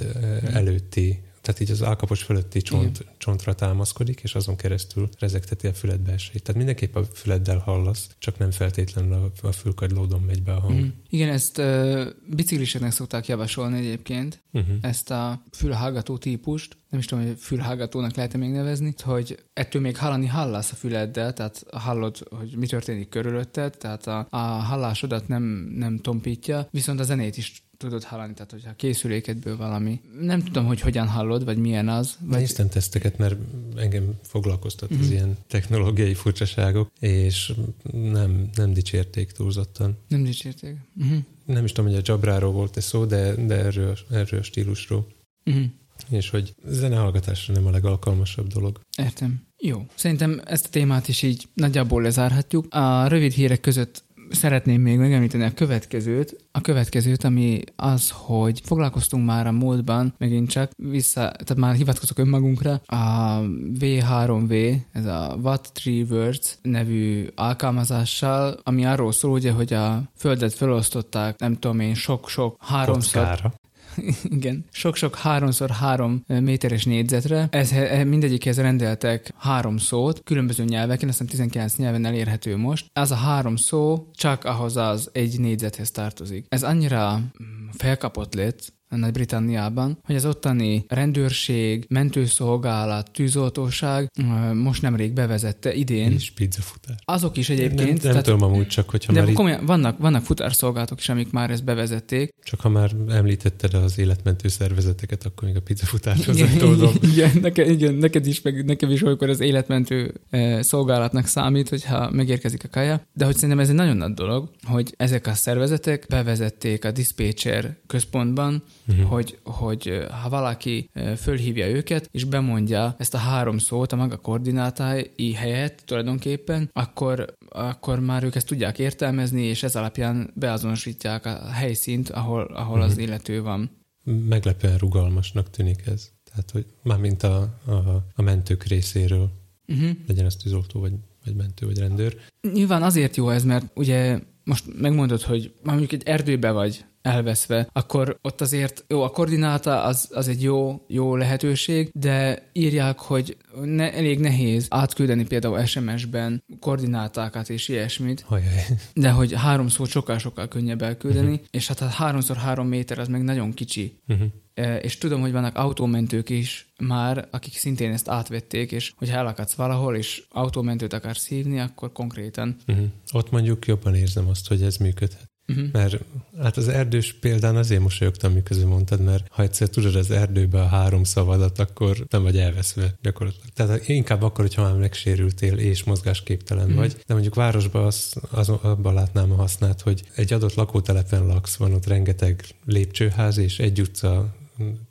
[0.54, 5.99] előtti tehát így az állkapos fölötti csont, csontra támaszkodik, és azon keresztül rezegteti a füled
[5.99, 6.43] belsejét.
[6.43, 10.80] Tehát mindenképp a füleddel hallasz, csak nem feltétlenül a, a fülkagylódon megy be a hang.
[10.80, 10.88] Mm.
[11.10, 14.75] Igen, ezt uh, bicikliseknek szokták javasolni egyébként, uh-huh.
[14.82, 19.97] ezt a fülhallgató típust, nem is tudom, hogy fülhallgatónak lehet-e még nevezni, hogy ettől még
[19.97, 25.43] hallani hallasz a füleddel, tehát hallod, hogy mi történik körülötted, tehát a, a hallásodat nem,
[25.75, 30.02] nem tompítja, viszont a zenét is tudod hallani, tehát hogyha készülékedből valami.
[30.20, 32.17] Nem tudom, hogy hogyan hallod, vagy milyen az.
[32.20, 32.39] Vagy...
[32.39, 33.36] Néztem teszteket, mert
[33.76, 35.00] engem foglalkoztat uh-huh.
[35.00, 35.15] az mhm.
[35.15, 37.54] ilyen technológiai furcsaságok, és
[37.91, 39.98] nem, nem dicsérték túlzottan.
[40.08, 40.76] Nem dicsérték.
[40.96, 41.17] Uh-huh.
[41.46, 45.08] Nem is tudom, hogy a Jabráról volt ez szó, de, de erről, erről a stílusról.
[45.46, 45.63] Uh-huh.
[46.10, 48.80] És hogy zenehallgatásra nem a legalkalmasabb dolog.
[48.98, 49.41] Értem.
[49.58, 49.86] Jó.
[49.96, 52.74] Szerintem ezt a témát is így nagyjából lezárhatjuk.
[52.74, 59.26] A rövid hírek között szeretném még megemlíteni a következőt, a következőt, ami az, hogy foglalkoztunk
[59.26, 63.39] már a múltban, megint csak vissza, tehát már hivatkozok önmagunkra, a
[63.80, 70.54] V3V, ez a Watt Tree Words nevű alkalmazással, ami arról szól, ugye, hogy a földet
[70.54, 73.52] felosztották, nem tudom én, sok-sok háromszor,
[74.38, 77.47] igen, sok-sok háromszor három méteres négyzetre.
[77.51, 77.71] Ez,
[78.06, 82.86] mindegyikhez rendeltek három szót, különböző nyelveken, aztán 19 nyelven elérhető most.
[82.93, 86.45] Ez a három szó csak ahhoz az egy négyzethez tartozik.
[86.49, 94.12] Ez annyira mm, felkapott lett, Nagy-Britanniában, hogy az ottani rendőrség, mentőszolgálat, tűzoltóság
[94.54, 96.12] most nemrég bevezette idén.
[96.12, 96.95] És pizzafutár.
[97.06, 97.80] Azok is egyébként.
[97.80, 101.32] Nem, nem tehát, tudom amúgy csak, hogyha de már komolyan, vannak, vannak futárszolgálatok is, amik
[101.32, 102.34] már ezt bevezették.
[102.43, 106.93] csak ha már említetted az életmentő szervezeteket, akkor még a pizzafutárhoz nem tudom.
[107.12, 110.13] igen, neked, igen, neked is, meg nekem is olykor az életmentő
[110.60, 113.01] szolgálatnak számít, hogyha megérkezik a kaja.
[113.13, 117.77] De hogy szerintem ez egy nagyon nagy dolog, hogy ezek a szervezetek bevezették a dispatcher
[117.88, 119.10] központban, uh-huh.
[119.10, 125.34] hogy, hogy ha valaki fölhívja őket, és bemondja ezt a három szót a maga koordinátái
[125.34, 132.10] helyett tulajdonképpen, akkor, akkor már ők ezt tudják értelmezni, és ez alapján beazonosítják a helyszínt,
[132.10, 132.91] ahol, ahol uh-huh.
[132.91, 133.69] az illető van.
[134.04, 136.10] Meglepően rugalmasnak tűnik ez.
[136.23, 137.71] Tehát, hogy mármint a, a,
[138.15, 139.89] a mentők részéről, Uh-huh.
[140.08, 140.93] legyen ez tűzoltó, vagy,
[141.25, 142.15] vagy mentő, vagy rendőr.
[142.54, 148.20] Nyilván azért jó ez, mert ugye most megmondod, hogy mondjuk egy erdőbe vagy elveszve, akkor
[148.22, 153.94] ott azért jó, a koordináta az, az egy jó, jó lehetőség, de írják, hogy ne,
[153.94, 158.66] elég nehéz átküldeni például SMS-ben koordinátákat és ilyesmit, Hajjaj.
[158.94, 161.46] de hogy háromszor sokkal-sokkal könnyebb elküldeni, uh-huh.
[161.52, 164.00] és hát a háromszor három méter az meg nagyon kicsi.
[164.08, 164.28] Uh-huh.
[164.54, 169.54] E, És tudom, hogy vannak autómentők is már, akik szintén ezt átvették, és hogyha elakadsz
[169.54, 172.56] valahol, és autómentőt akarsz hívni, akkor konkrétan.
[172.68, 172.86] Uh-huh.
[173.12, 175.31] Ott mondjuk jobban érzem azt, hogy ez működhet.
[175.52, 175.72] Uh-huh.
[175.72, 175.98] Mert
[176.42, 180.68] hát az erdős példán azért mosolyogtam, miközben mondtad, mert ha egyszer tudod az erdőbe a
[180.68, 183.48] három szavadat, akkor nem vagy elveszve gyakorlatilag.
[183.54, 186.76] Tehát inkább akkor, hogyha már megsérültél és mozgásképtelen Mhm.
[186.78, 186.96] vagy.
[187.08, 191.74] De mondjuk városban az, az, abban látnám a hasznát, hogy egy adott lakótelepen laksz, van
[191.74, 194.36] ott rengeteg lépcsőház, és egy utca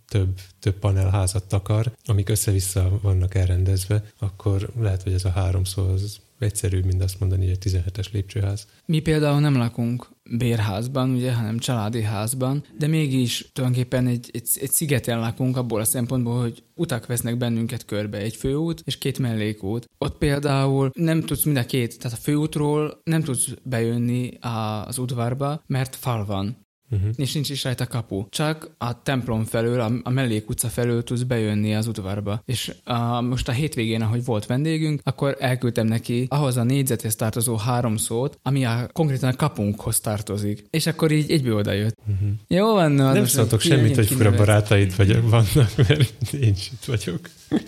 [0.08, 6.20] több, több panelházat takar, amik össze-vissza vannak elrendezve, akkor lehet, hogy ez a háromszor az
[6.42, 8.66] egyszerűbb, mint azt mondani, hogy egy 17-es lépcsőház.
[8.86, 14.70] Mi például nem lakunk bérházban, ugye, hanem családi házban, de mégis tulajdonképpen egy, egy, egy
[14.70, 19.88] szigeten lakunk abból a szempontból, hogy utak vesznek bennünket körbe, egy főút és két mellékút.
[19.98, 24.38] Ott például nem tudsz mind a két, tehát a főútról nem tudsz bejönni
[24.86, 26.68] az udvarba, mert fal van.
[26.90, 27.10] Uh-huh.
[27.16, 28.26] és nincs is rajta kapu.
[28.28, 32.42] Csak a templom felől, a, a mellékutca felől tudsz bejönni az udvarba.
[32.44, 37.56] És a, most a hétvégén, ahogy volt vendégünk, akkor elküldtem neki ahhoz a négyzethez tartozó
[37.56, 40.64] három szót, ami a, konkrétan a kapunkhoz tartozik.
[40.70, 41.96] És akkor így egyből oda jött.
[42.00, 42.28] Uh-huh.
[42.48, 47.20] Jó van, Nem szóltok semmit, hogy fura barátaid vagy vannak, mert én is itt vagyok.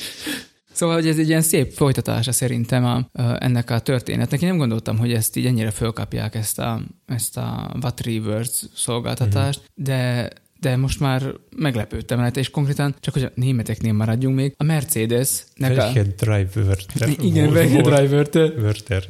[0.83, 4.43] Szóval, hogy ez egy ilyen szép folytatása szerintem a, a, ennek a történetnek.
[4.43, 9.59] Én nem gondoltam, hogy ezt így ennyire fölkapják ezt a, ezt a What Rewards szolgáltatást,
[9.59, 9.85] uh-huh.
[9.85, 10.29] de
[10.61, 11.23] de most már
[11.57, 15.75] meglepődtem rajta, és konkrétan, csak hogy a németeknél maradjunk még, a Mercedes-nek a...
[15.75, 16.79] Welche Driver?
[17.21, 19.03] Igen, Welche Driver-t, Wörter,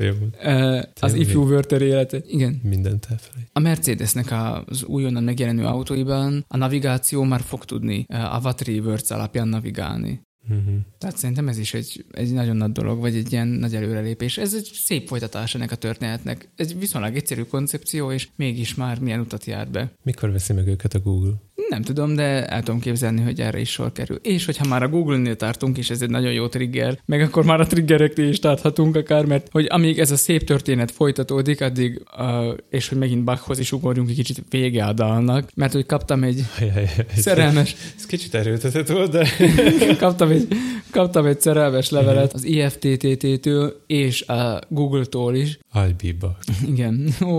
[1.00, 2.18] az ifjú Wörter élete.
[2.26, 2.60] Igen.
[2.62, 3.48] Mindent elfelejt.
[3.52, 4.32] A Mercedesnek
[4.66, 10.20] az újonnan megjelenő autóiban a navigáció már fog tudni a Rewards alapján navigálni.
[10.48, 10.74] Uh-huh.
[10.98, 14.38] Tehát szerintem ez is egy, egy nagyon nagy dolog, vagy egy ilyen nagy előrelépés.
[14.38, 16.48] Ez egy szép folytatás ennek a történetnek.
[16.56, 19.92] Ez egy viszonylag egyszerű koncepció, és mégis már milyen utat jár be.
[20.02, 21.32] Mikor veszi meg őket a Google?
[21.68, 24.18] Nem tudom, de el tudom képzelni, hogy erre is sor kerül.
[24.22, 27.60] És hogyha már a Google-nél tartunk, és ez egy nagyon jó trigger, meg akkor már
[27.60, 32.56] a triggereknél is tarthatunk akár, mert hogy amíg ez a szép történet folytatódik, addig, uh,
[32.70, 36.44] és hogy megint Bachhoz is ugorjunk egy kicsit vége a dalnak, mert hogy kaptam egy
[36.60, 39.28] Ajaj, ez, szerelmes ez kicsit erőltetett volt, de...
[39.98, 40.48] kaptam egy,
[40.90, 45.58] kaptam egy szerelmes levelet az IFTTT-től és a Google-tól is.
[45.72, 46.36] Albiba.
[46.66, 47.36] Igen, ó,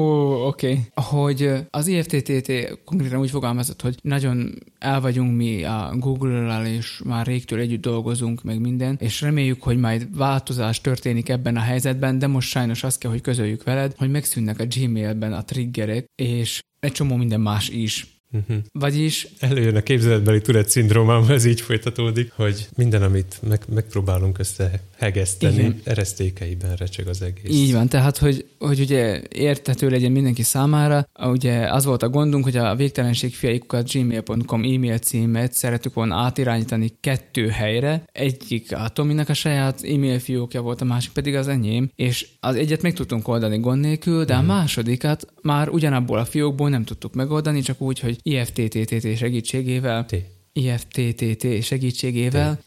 [0.48, 0.68] oké.
[0.68, 0.82] Okay.
[0.94, 2.52] Hogy az IFTTT
[2.86, 8.44] konkrétan úgy fogalmazott, hogy nagyon el vagyunk mi a Google-lal, és már régtől együtt dolgozunk,
[8.44, 13.00] meg minden, és reméljük, hogy majd változás történik ebben a helyzetben, de most sajnos azt
[13.00, 17.70] kell, hogy közöljük veled, hogy megszűnnek a Gmailben a triggerek, és egy csomó minden más
[17.70, 18.12] is.
[18.34, 18.58] Uh-huh.
[18.72, 25.56] Vagyis Előjön a képzeletbeli Tourette szindrómám, ez így folytatódik, hogy minden, amit meg, megpróbálunk összehegeszteni,
[25.56, 25.82] Igen.
[25.84, 27.52] eresztékeiben recseg az egész.
[27.52, 32.43] Így van, tehát, hogy, hogy ugye érthető legyen mindenki számára, ugye az volt a gondunk,
[32.43, 39.34] hogy a végtelenségfiaikukat gmail.com e-mail címet szeretük volna átirányítani kettő helyre, egyik a Tominak a
[39.34, 43.60] saját e-mail fiókja volt, a másik pedig az enyém, és az egyet meg tudtunk oldani
[43.60, 48.17] gond nélkül, de a másodikat már ugyanabból a fiókból nem tudtuk megoldani, csak úgy, hogy
[48.24, 50.06] IFTTT segítségével.
[50.06, 50.26] Té.
[50.54, 52.60] IFTTT segítségével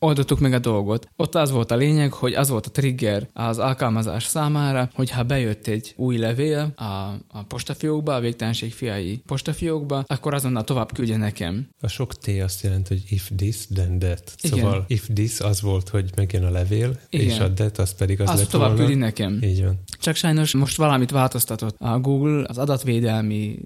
[0.00, 1.08] oldottuk meg a dolgot.
[1.16, 5.22] Ott az volt a lényeg, hogy az volt a trigger az alkalmazás számára, hogy ha
[5.22, 6.82] bejött egy új levél a,
[7.28, 11.68] a postafiókba, a végtelenség fiai postafiókba, akkor azonnal tovább küldje nekem.
[11.80, 14.34] A sok T azt jelenti, hogy if this, then that.
[14.42, 14.58] Igen.
[14.58, 17.26] Szóval if this az volt, hogy megjön a levél, Igen.
[17.26, 18.84] és a that az pedig az Az lett tovább volna.
[18.84, 19.38] küldi nekem.
[19.42, 19.82] Így van.
[20.00, 23.58] Csak sajnos most valamit változtatott a Google az adatvédelmi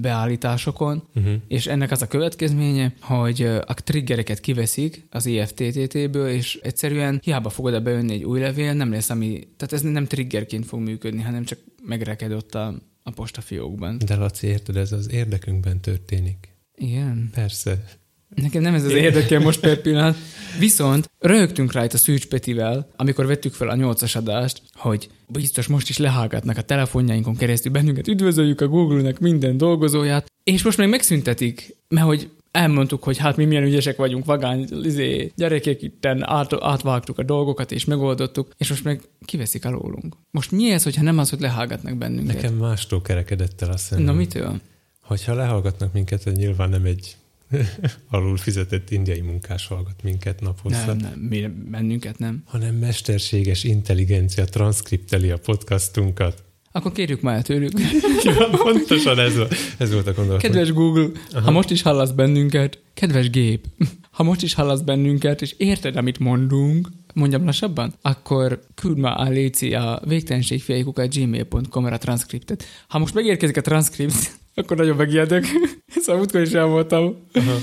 [0.00, 1.34] beállításokon, Uh-huh.
[1.48, 7.74] és ennek az a következménye, hogy a triggereket kiveszik az IFTTT-ből, és egyszerűen hiába fogod
[7.74, 11.44] -e beönni egy új levél, nem lesz ami, tehát ez nem triggerként fog működni, hanem
[11.44, 13.98] csak megreked ott a, a postafiókban.
[14.06, 16.48] De Laci, érted, ez az érdekünkben történik.
[16.74, 17.30] Igen.
[17.34, 17.84] Persze.
[18.34, 20.16] Nekem nem ez az érdekel most per pillanat.
[20.58, 25.66] Viszont röhögtünk rá itt a Szűcs Petivel, amikor vettük fel a nyolcas adást, hogy biztos
[25.66, 30.88] most is lehallgatnak a telefonjainkon keresztül bennünket, üdvözöljük a Google-nek minden dolgozóját, és most meg
[30.88, 36.52] megszüntetik, mert hogy elmondtuk, hogy hát mi milyen ügyesek vagyunk, vagány, izé, gyerekek itten át,
[36.60, 40.16] átvágtuk a dolgokat és megoldottuk, és most meg kiveszik alólunk.
[40.30, 42.34] Most mi ez, hogyha nem az, hogy lehallgatnak bennünket?
[42.34, 44.04] Nekem mástól kerekedett el a szemem.
[44.04, 44.60] Na mitől?
[45.02, 47.16] Hogyha lehallgatnak minket, az nyilván nem egy
[48.10, 52.42] alul fizetett indiai munkás hallgat minket naponta, Nem, nem, mi, bennünket nem.
[52.46, 56.44] hanem mesterséges intelligencia transzkripteli a podcastunkat.
[56.72, 57.72] Akkor kérjük már tőlük.
[58.22, 60.40] Ja, pontosan ez volt, ez volt a gondolat.
[60.40, 61.44] Kedves Google, Aha.
[61.44, 63.66] ha most is hallasz bennünket, kedves gép,
[64.10, 69.28] ha most is hallasz bennünket, és érted, amit mondunk, mondjam lassabban, akkor küld már a
[69.28, 72.64] Léci a végtelenségfiaikukat gmail.com-ra a transzkriptet.
[72.88, 75.44] Ha most megérkezik a transzkript, akkor nagyon megijedek.
[75.96, 77.16] Szóval múltkor is el voltam.
[77.32, 77.56] Aha.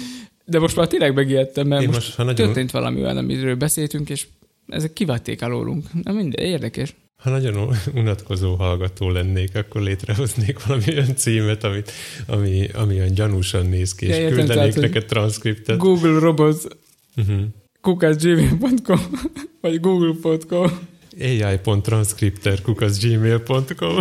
[0.45, 4.09] De most már tényleg megijedtem, mert Én most, most, nagyon, történt valami olyan, amiről beszéltünk,
[4.09, 4.27] és
[4.67, 5.85] ezek kivették alólunk.
[6.03, 6.95] Na minden, érdekes.
[7.15, 11.91] ha nagyon unatkozó hallgató lennék, akkor létrehoznék valami olyan címet, amit,
[12.27, 15.77] ami, ami olyan gyanúsan néz ki, és Ja, értem, küldenék tehát, neked transzkriptet.
[15.77, 16.63] Google Robots
[17.27, 17.41] Uh-huh.
[17.81, 18.99] kukásgmail.com
[19.61, 20.79] vagy google.com
[21.19, 22.59] ai.transcripter
[23.01, 23.95] gmail.com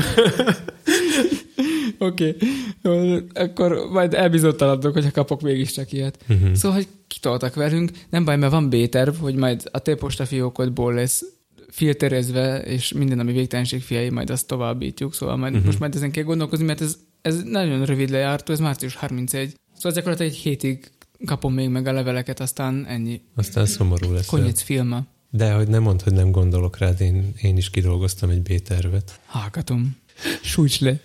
[1.99, 2.37] Oké,
[2.83, 3.25] okay.
[3.35, 6.19] akkor majd elbizonytalanodok, hogyha kapok mégiscsak ilyet.
[6.29, 6.53] uh-huh.
[6.53, 11.25] Szóval, hogy kitoltak velünk, nem baj, mert van B-terv, hogy majd a te postafiókodból lesz
[11.69, 15.67] filterezve, és minden, ami végtelenség fiai, majd azt továbbítjuk, szóval majd, uh-huh.
[15.67, 19.55] most majd ezen kell gondolkozni, mert ez, ez nagyon rövid lejártó, ez március 31.
[19.75, 20.91] Szóval gyakorlatilag egy hétig
[21.25, 23.21] kapom még meg a leveleket, aztán ennyi.
[23.35, 24.27] Aztán szomorú lesz.
[24.27, 25.07] Konyec filma.
[25.31, 29.21] De hogy nem mondd, hogy nem gondolok rád, én, én is kidolgoztam egy B-tervet.
[29.27, 29.97] Hallgatom.
[30.43, 31.01] Sújts le.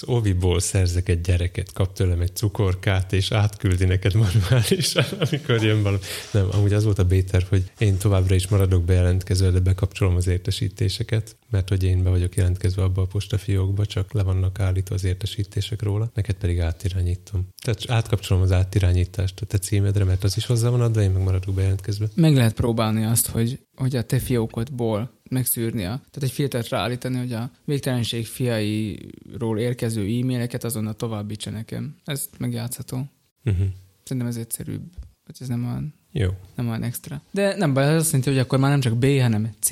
[0.00, 5.82] Az Oviból szerzek egy gyereket, kap tőlem egy cukorkát, és átküldi neked manuálisan, amikor jön
[5.82, 6.02] valami.
[6.32, 10.26] Nem, amúgy az volt a B-terv, hogy én továbbra is maradok bejelentkező, de bekapcsolom az
[10.26, 15.04] értesítéseket, mert hogy én be vagyok jelentkezve abba a postafiókba, csak le vannak állítva az
[15.04, 17.48] értesítések róla, neked pedig átirányítom.
[17.64, 21.22] Tehát átkapcsolom az átirányítást a te címedre, mert az is hozzá van adva, én meg
[21.22, 22.06] maradok bejelentkezve.
[22.14, 27.16] Meg lehet próbálni azt, hogy, hogy a te fiókodból megszűrni, a, tehát egy filtert ráállítani,
[27.16, 31.96] hogy a végtelenség fiairól érkező e-maileket azonnal továbbítsa nekem.
[32.04, 33.10] Ez megjátszható.
[33.44, 33.66] Uh-huh.
[34.02, 34.82] Szerintem ez egyszerűbb,
[35.24, 36.28] hogy ez nem olyan, Jó.
[36.54, 37.22] nem olyan extra.
[37.30, 39.70] De nem baj, ez azt jelenti, hogy akkor már nem csak B, hanem C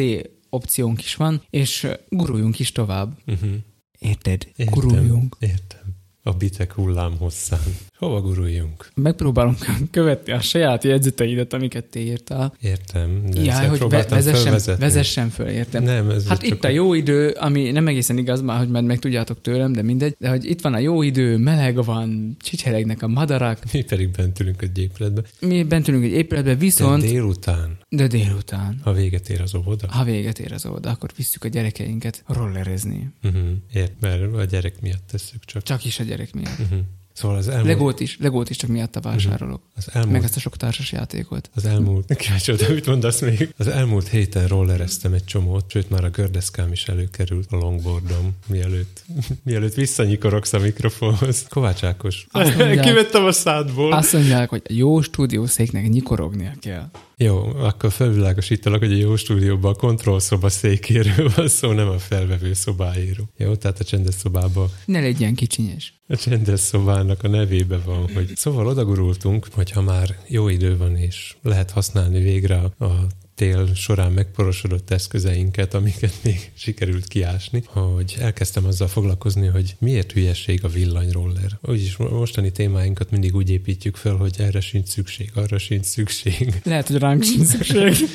[0.49, 3.19] opciónk is van, és guruljunk is tovább.
[3.27, 3.55] Uh-huh.
[3.99, 4.49] Érted?
[4.57, 4.75] Értem.
[4.75, 5.37] Guruljunk.
[5.39, 5.84] Értem.
[6.27, 7.59] A bitek hullám hosszán.
[7.99, 8.89] Hova guruljunk?
[8.95, 9.57] Megpróbálom
[9.91, 12.55] követni a saját jegyzeteidet, amiket te írtál.
[12.61, 13.23] Értem.
[13.31, 15.83] De Ja, ezzel hogy ve- vezessen, vezessen föl, értem.
[15.83, 19.41] Nem, ez Hát itt a jó idő, ami nem egészen igaz már, hogy majd megtudjátok
[19.41, 23.59] tőlem, de mindegy, de hogy itt van a jó idő, meleg van, csicseregnek a madarak,
[23.73, 25.23] Mi pedig bent ülünk egy épületbe.
[25.41, 29.87] mi bent ülünk egy épületbe, viszont, de, délután, de délután, ha véget ér az óvoda.
[29.91, 33.09] ha véget ér az oda, akkor visszük a gyerekeinket rollerezni.
[33.23, 33.43] Uh-huh.
[33.75, 35.63] Ért, mert a gyerek miatt tesszük csak.
[35.63, 36.59] Csak is a gyerek miatt.
[36.59, 36.79] Uh-huh.
[37.13, 39.63] Szóval az elmúlt, Legót is, Legót is csak miatta vásárolok.
[39.77, 41.51] az Meg elmúlt, ezt a sok társas játékot.
[41.55, 43.55] az elmúlt, kíváncsi mit mondasz még?
[43.57, 49.05] Az elmúlt héten rollereztem egy csomót, sőt már a gördeszkám is előkerült a longboardom, mielőtt,
[49.45, 51.47] mielőtt visszanyikorogsz a mikrofonhoz.
[51.49, 52.27] Kovács Ákos.
[52.33, 53.93] Mondják- Kivettem a szádból.
[53.93, 56.91] Azt mondják, hogy jó stúdiószéknek nyikorognia kell.
[57.17, 62.53] Jó, akkor felvilágosítalak, hogy a jó stúdióban a kontrollszoba székéről van szó, nem a felvevő
[62.53, 63.29] szobáiról.
[63.37, 65.95] Jó, tehát a csendes szobában Ne legyen kicsinyes.
[66.09, 71.37] a csendes szobának a nevébe van, hogy szóval odagurultunk, hogyha már jó idő van, és
[71.43, 78.65] lehet használni végre a, a tél során megporosodott eszközeinket, amiket még sikerült kiásni, hogy elkezdtem
[78.65, 81.59] azzal foglalkozni, hogy miért hülyeség a villanyroller.
[81.63, 86.61] Úgyis mostani témáinkat mindig úgy építjük fel, hogy erre sincs szükség, arra sincs szükség.
[86.65, 87.95] Lehet, hogy ránk sincs szükség.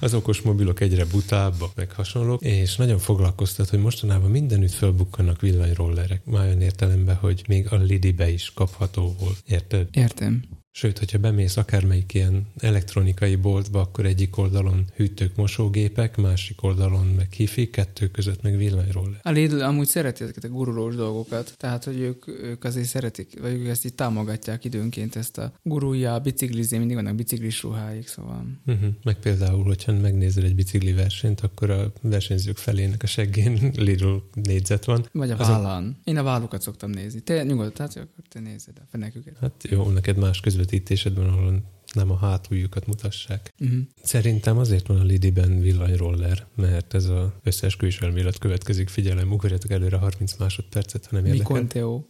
[0.00, 6.24] Az okos mobilok egyre butábbak, meg hasonlók, és nagyon foglalkoztat, hogy mostanában mindenütt felbukkannak villanyrollerek.
[6.24, 9.42] Már olyan értelemben, hogy még a Lidibe is kapható volt.
[9.46, 9.88] Érted?
[9.92, 10.42] Értem.
[10.76, 17.32] Sőt, hogyha bemész akármelyik ilyen elektronikai boltba, akkor egyik oldalon hűtők, mosógépek, másik oldalon meg
[17.32, 19.18] hifi, kettő között meg villanyról.
[19.22, 23.52] A Lidl amúgy szereti ezeket a gurulós dolgokat, tehát hogy ők, ők azért szeretik, vagy
[23.52, 28.46] ők ezt így támogatják időnként ezt a gurulja, biciklizé, mindig vannak biciklis ruháik, szóval.
[28.66, 28.88] Uh-huh.
[29.02, 34.84] Meg például, hogyha megnézel egy bicikli versenyt, akkor a versenyzők felének a seggén Lidl négyzet
[34.84, 35.08] van.
[35.12, 35.96] Vagy a vállán.
[36.04, 36.08] A...
[36.08, 37.20] Én a vállukat szoktam nézni.
[37.20, 39.36] Te nyugodtan, tehát akkor te nézed a feneküket.
[39.40, 41.62] Hát jó, neked más közvetítésedben, ahol
[41.94, 43.52] nem a hátuljukat mutassák.
[43.60, 43.78] Uh-huh.
[44.02, 48.88] Szerintem azért van a Lidiben villanyroller, mert ez az összes elmélet következik.
[48.88, 51.62] Figyelem, ugorjatok előre 30 másodpercet, ha nem érdekel.
[51.62, 52.04] Mikon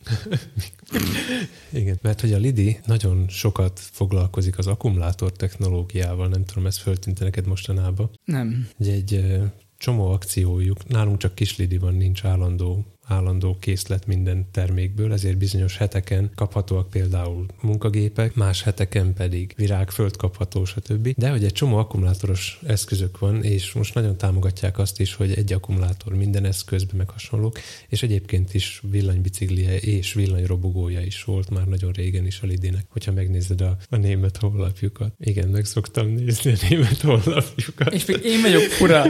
[1.81, 7.21] Igen, mert hogy a Lidi nagyon sokat foglalkozik az akkumulátor technológiával, nem tudom, ez föltűnt
[7.21, 8.11] neked mostanában.
[8.25, 8.69] Nem.
[8.79, 9.41] Egy, egy
[9.79, 15.77] csomó akciójuk, nálunk csak kis Lidi van, nincs állandó állandó készlet minden termékből, ezért bizonyos
[15.77, 21.09] heteken kaphatóak például munkagépek, más heteken pedig virágföld kapható, stb.
[21.17, 25.53] De hogy egy csomó akkumulátoros eszközök van, és most nagyon támogatják azt is, hogy egy
[25.53, 31.93] akkumulátor minden eszközbe meg hasonlók, és egyébként is villanybiciklie és villanyrobogója is volt már nagyon
[31.93, 35.13] régen is a Lidinek, hogyha megnézed a, a német honlapjukat.
[35.19, 37.93] Igen, meg szoktam nézni a német honlapjukat.
[37.93, 39.05] És még én vagyok fura.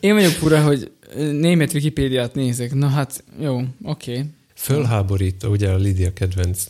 [0.00, 2.74] Én vagyok fura, hogy német Wikipédiát nézek.
[2.74, 4.10] Na hát, jó, oké.
[4.12, 4.24] Okay.
[4.54, 6.66] Fölháborító, ugye a Lidia kedvenc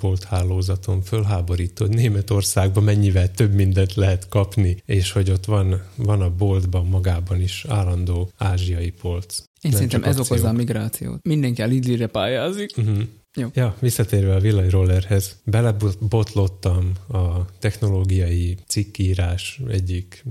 [0.00, 6.20] volt hálózaton, fölháborító, hogy Németországban mennyivel több mindent lehet kapni, és hogy ott van, van
[6.20, 9.38] a boltban magában is állandó ázsiai polc.
[9.38, 11.22] Én Nem szerintem ez okozza a migrációt.
[11.22, 12.76] Mindenki a Lidlire pályázik.
[12.76, 13.02] Uh-huh.
[13.36, 13.48] Jó.
[13.54, 20.24] Ja, visszatérve a villanyrollerhez, belebotlottam a technológiai cikkírás egyik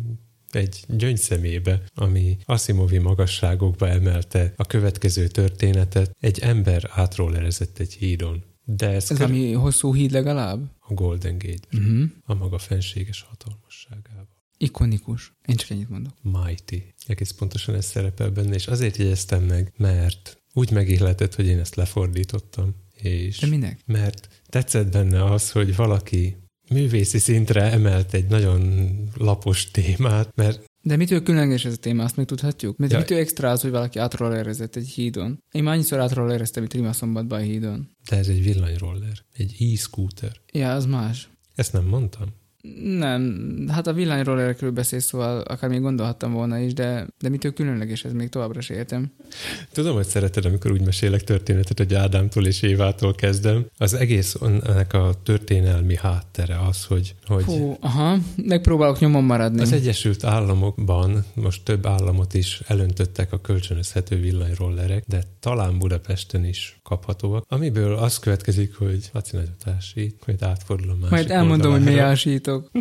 [0.56, 8.44] egy gyöngyszemébe, ami Asimovi magasságokba emelte a következő történetet, egy ember átrollerezett egy hídon.
[8.66, 9.26] De ez, ez kör...
[9.26, 10.72] ami hosszú híd legalább?
[10.80, 11.68] A Golden Gate.
[11.78, 12.04] Uh-huh.
[12.24, 14.28] A maga fenséges hatalmasságával.
[14.58, 15.34] Ikonikus.
[15.46, 16.14] Én csak ennyit mondok.
[16.22, 16.94] Mighty.
[17.08, 21.76] Egész pontosan ez szerepel benne, és azért jegyeztem meg, mert úgy megihletett, hogy én ezt
[21.76, 22.76] lefordítottam.
[22.94, 23.80] És De minek?
[23.86, 26.38] Mert tetszett benne az, hogy valaki
[26.74, 32.16] művészi szintre emelt egy nagyon lapos témát, mert de mitől különleges ez a téma, azt
[32.16, 32.78] meg tudhatjuk?
[32.78, 32.98] Mert ja.
[32.98, 35.44] mitől extra az, hogy valaki átrollerezett egy hídon?
[35.52, 37.90] Én már annyiszor átrollereztem itt Rimaszombatban a hídon.
[38.10, 40.32] De ez egy villanyroller, egy e-scooter.
[40.52, 41.30] Ja, az más.
[41.56, 42.28] Ezt nem mondtam?
[42.84, 48.04] Nem, hát a villanyrollerekről beszélsz, szóval akár még gondolhattam volna is, de, de mitől különleges,
[48.04, 49.12] ez még továbbra sem értem.
[49.72, 53.66] Tudom, hogy szereted, amikor úgy mesélek történetet, hogy Ádámtól és Évától kezdem.
[53.78, 57.16] Az egész ennek a történelmi háttere az, hogy...
[57.26, 59.62] hogy Hú, aha, megpróbálok nyomon maradni.
[59.62, 66.80] Az Egyesült Államokban most több államot is elöntöttek a kölcsönözhető villanyrollerek, de talán Budapesten is
[66.94, 71.84] kaphatóak, amiből az következik, hogy Laci nagyot ásít, hogy átfordulom másik Majd elmondom, oldalára.
[71.84, 72.72] hogy mi ásítok.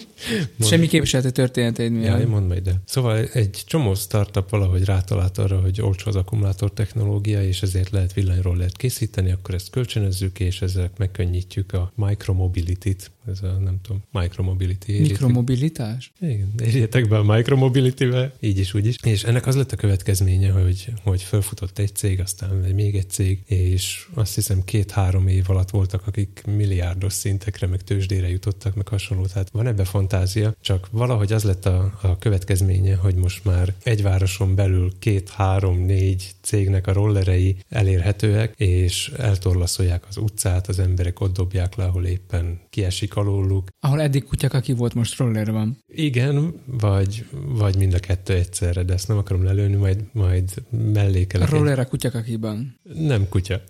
[0.70, 2.04] Semmiképp se a történeteid mi.
[2.04, 2.72] Ja, mondd majd, de.
[2.84, 8.12] Szóval egy csomó startup valahogy rátalált arra, hogy olcsó az akkumulátor technológia, és ezért lehet
[8.12, 15.00] villanyrollert készíteni, akkor ezt kölcsönözzük, és ezzel megkönnyítjük a micromobility-t, ez a, nem tudom, micromobility.
[15.00, 16.12] Mikromobilitás?
[16.20, 18.96] Igen, érjetek be a micromobility-be, így is, úgy is.
[19.02, 23.42] És ennek az lett a következménye, hogy, hogy felfutott egy cég, aztán még egy cég,
[23.56, 29.26] és azt hiszem két-három év alatt voltak, akik milliárdos szintekre, meg tőzsdére jutottak, meg hasonló.
[29.26, 34.02] Tehát van ebbe fantázia, csak valahogy az lett a, a következménye, hogy most már egy
[34.02, 41.74] városon belül két-három-négy cégnek a rollerei elérhetőek, és eltorlaszolják az utcát, az emberek ott dobják
[41.74, 43.68] le, ahol éppen kiesik alóluk.
[43.80, 45.78] Ahol eddig kutyák, aki volt, most roller van.
[45.86, 50.50] Igen, vagy, vagy mind a kettő egyszerre, de ezt nem akarom lelőni, majd, majd
[50.92, 51.52] mellékelek.
[51.52, 52.80] A roller a kutyák, akiban.
[52.94, 53.60] Nem kutya.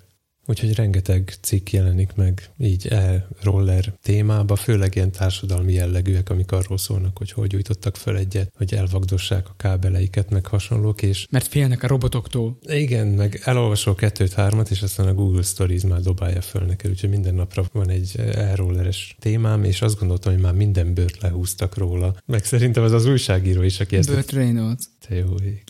[0.48, 7.18] Úgyhogy rengeteg cikk jelenik meg így e-roller témába, főleg ilyen társadalmi jellegűek, amik arról szólnak,
[7.18, 11.26] hogy hogy gyújtottak föl egyet, hogy elvagdossák a kábeleiket, meg hasonlók, és...
[11.30, 12.58] Mert félnek a robotoktól.
[12.68, 17.10] Igen, meg elolvasol kettőt, hármat, és aztán a Google Stories már dobálja föl neked, úgyhogy
[17.10, 22.16] minden napra van egy e-rolleres témám, és azt gondoltam, hogy már minden bőrt lehúztak róla.
[22.26, 24.10] Meg szerintem az az újságíró is, aki ezt...
[24.10, 24.84] Burt Reynolds.
[25.08, 25.62] Te jó ég.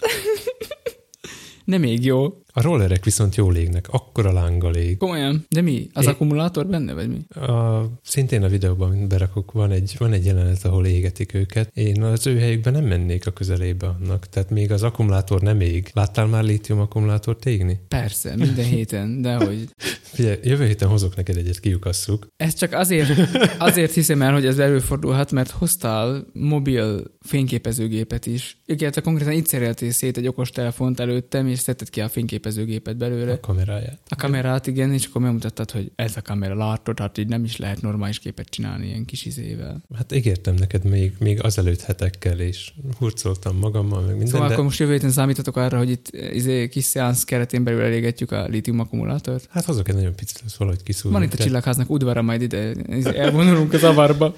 [1.64, 2.40] Nem még jó.
[2.56, 4.96] A rollerek viszont jól égnek, akkora lánggal ég.
[4.96, 5.46] Komolyan?
[5.48, 5.88] De mi?
[5.92, 6.08] Az é...
[6.08, 7.40] akkumulátor benne, vagy mi?
[7.46, 11.70] A, szintén a videóban, berakok, van egy, van egy jelenet, ahol égetik őket.
[11.74, 14.28] Én az ő helyükben nem mennék a közelébe annak.
[14.28, 15.90] Tehát még az akkumulátor nem ég.
[15.94, 17.80] Láttál már lítium akkumulátort égni?
[17.88, 19.64] Persze, minden héten, de hogy.
[20.16, 22.26] Figyelj, jövő héten hozok neked egyet, kiukasszuk.
[22.36, 23.10] Ez csak azért,
[23.58, 28.58] azért hiszem el, hogy ez előfordulhat, mert hoztál mobil fényképezőgépet is.
[28.66, 32.96] Igen, te konkrétan itt szereltél szét egy okostelefont előttem, és szedted ki a fényképezőgépet fényképezőgépet
[32.96, 33.32] belőle.
[33.32, 33.98] A kameráját.
[34.08, 37.56] A kamerát, igen, és akkor megmutattad, hogy ez a kamera látod, hát így nem is
[37.56, 39.82] lehet normális képet csinálni ilyen kis izével.
[39.94, 44.52] Hát ígértem neked még, még azelőtt hetekkel, és hurcoltam magammal, meg minden, Szóval de...
[44.52, 48.46] akkor most jövő héten számítotok arra, hogy itt izé, kis szeánsz keretén belül elégetjük a
[48.46, 49.48] lítium akkumulátort?
[49.50, 51.18] Hát hozok egy nagyon picit, lesz valahogy kiszúrni.
[51.18, 54.34] Van itt a csillagháznak udvara, majd ide izé, elvonulunk az avarba.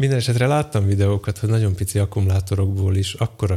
[0.00, 3.56] Minden esetre láttam videókat, hogy nagyon pici akkumulátorokból is akkora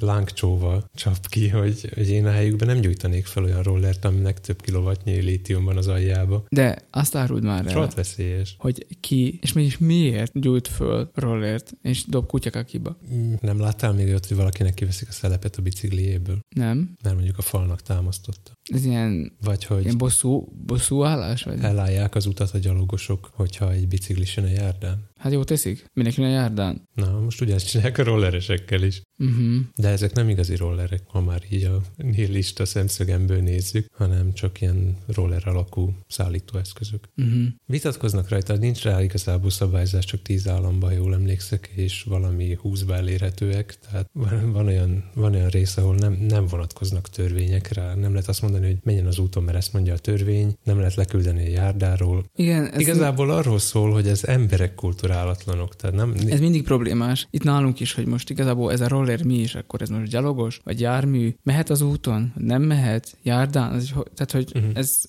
[0.00, 4.62] lángcsóval csap ki, hogy, hogy én a helyükben nem gyújtanék fel olyan rollert, aminek több
[4.62, 6.44] kilovatnyi lítium van az aljába.
[6.48, 8.54] De azt áruld már el, veszélyes.
[8.58, 12.96] hogy ki, és mégis miért gyújt föl rollert, és dob kutyakakiba?
[13.14, 16.96] Mm, Nem láttál még olyat, hogy valakinek kiveszik a szelepet a bicikliéből, Nem?
[17.02, 18.52] mert mondjuk a falnak támasztotta.
[18.62, 21.42] Ez ilyen, Vagy hogy ilyen bosszú, bosszú állás?
[21.42, 21.58] Vagy?
[21.62, 25.10] elállják az utat a gyalogosok, hogyha egy biciklis jön a járdán.
[25.22, 25.84] Hát jó teszik?
[25.92, 26.88] Mindenki a járdán?
[26.94, 29.02] Na, most ugye ezt csinálják a rolleresekkel is.
[29.22, 29.60] Uh-huh.
[29.76, 34.96] De ezek nem igazi rollerek, ha már így a nihilista szemszögemből nézzük, hanem csak ilyen
[35.06, 37.08] roller alakú szállítóeszközök.
[37.16, 37.42] Uh-huh.
[37.66, 42.94] Vitatkoznak rajta, nincs rá igazából szabályzás, csak tíz államban, ha jól emlékszek, és valami húszba
[42.94, 43.78] elérhetőek.
[43.90, 47.94] Tehát van, van, olyan, van olyan rész, ahol nem, nem vonatkoznak törvények rá.
[47.94, 50.94] Nem lehet azt mondani, hogy menjen az úton, mert ezt mondja a törvény, nem lehet
[50.94, 52.24] leküldeni a járdáról.
[52.34, 55.76] Igen, ez, Igazából arról szól, hogy ez emberek kulturálatlanok.
[55.76, 57.26] Tehát nem, ez mindig problémás.
[57.30, 60.60] Itt nálunk is, hogy most igazából ez a roller mi is, akkor ez most gyalogos,
[60.64, 64.70] vagy jármű, mehet az úton, nem mehet, járdán, ez, tehát hogy uh-huh.
[64.74, 65.00] ez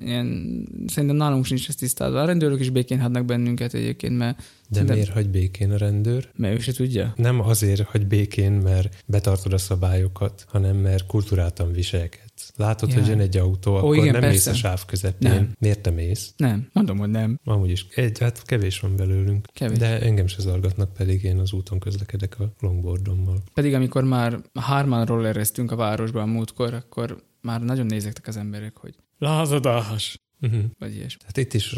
[0.00, 2.20] ilyen, szerintem nálunk sincs ez tisztázva.
[2.20, 6.30] A rendőrök is békén hadnak bennünket egyébként, mert, de miért hagy békén a rendőr?
[6.36, 7.12] mert ő se tudja.
[7.16, 12.25] Nem azért, hogy békén, mert betartod a szabályokat, hanem mert kulturáltan viselkedsz.
[12.56, 12.94] Látod, Ja.
[12.94, 14.50] hogy jön egy autó, akkor igen, nem mész persze.
[14.50, 15.30] a sáv közepén.
[15.30, 15.52] Nem.
[15.58, 16.32] Miért te mész?
[16.36, 17.38] Nem, mondom, hogy nem.
[17.44, 17.86] Amúgy is.
[17.94, 19.46] Egy, hát kevés van belőlünk.
[19.52, 19.78] Kevés.
[19.78, 23.42] De engem se zargatnak, pedig én az úton közlekedek a longboardommal.
[23.54, 28.76] Pedig amikor már hárman rollereztünk a városban a múltkor, akkor már nagyon nézektek az emberek,
[28.76, 30.64] hogy lázadás, Uh-huh.
[30.78, 31.18] vagy ilyesmi.
[31.18, 31.74] Tehát itt is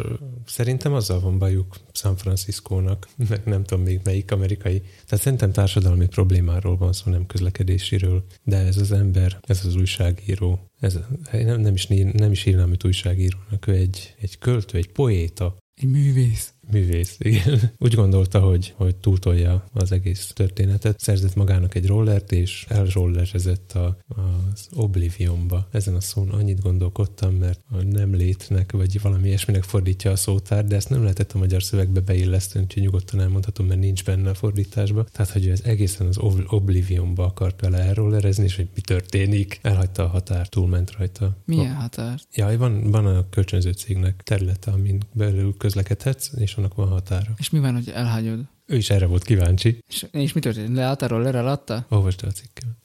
[0.47, 4.81] szerintem azzal van bajuk San Franciscónak, meg nem tudom még melyik amerikai.
[4.81, 8.25] Tehát szerintem társadalmi problémáról van szó, nem közlekedésiről.
[8.43, 10.99] De ez az ember, ez az újságíró, ez
[11.33, 15.89] nem, nem, is, nem is írnám őt újságírónak, ő egy, egy költő, egy poéta, Egy
[15.89, 16.53] művész.
[16.71, 17.61] Művész, igen.
[17.79, 21.01] Úgy gondolta, hogy, hogy túltolja az egész történetet.
[21.01, 25.69] Szerzett magának egy rollert, és elrollerezett a, az Oblivionba.
[25.71, 30.65] Ezen a szón annyit gondolkodtam, mert a nem létnek, vagy valami ilyesminek fordítja a szótár,
[30.65, 34.35] de ezt nem lehetett a magyar szövegbe beilleszteni, úgyhogy nyugodtan elmondhatom, mert nincs benne a
[34.35, 35.05] fordításba.
[35.05, 39.59] Tehát, hogy ő ez egészen az Ob- Oblivionba akart vele elrollerezni, és hogy mi történik.
[39.63, 41.37] Elhagyta a határ, túlment rajta.
[41.45, 42.21] Milyen határ?
[42.35, 47.35] Jaj, van, van a kölcsönző cégnek területe, amin belül közlekedhetsz, és annak van határa.
[47.39, 48.41] És mi van, hogy elhagyod?
[48.67, 49.79] Ő is erre volt kíváncsi.
[49.89, 50.75] És, és mi történt?
[50.75, 51.87] Leállt a roller alatta?
[51.89, 52.77] Olvasd el a cikkem.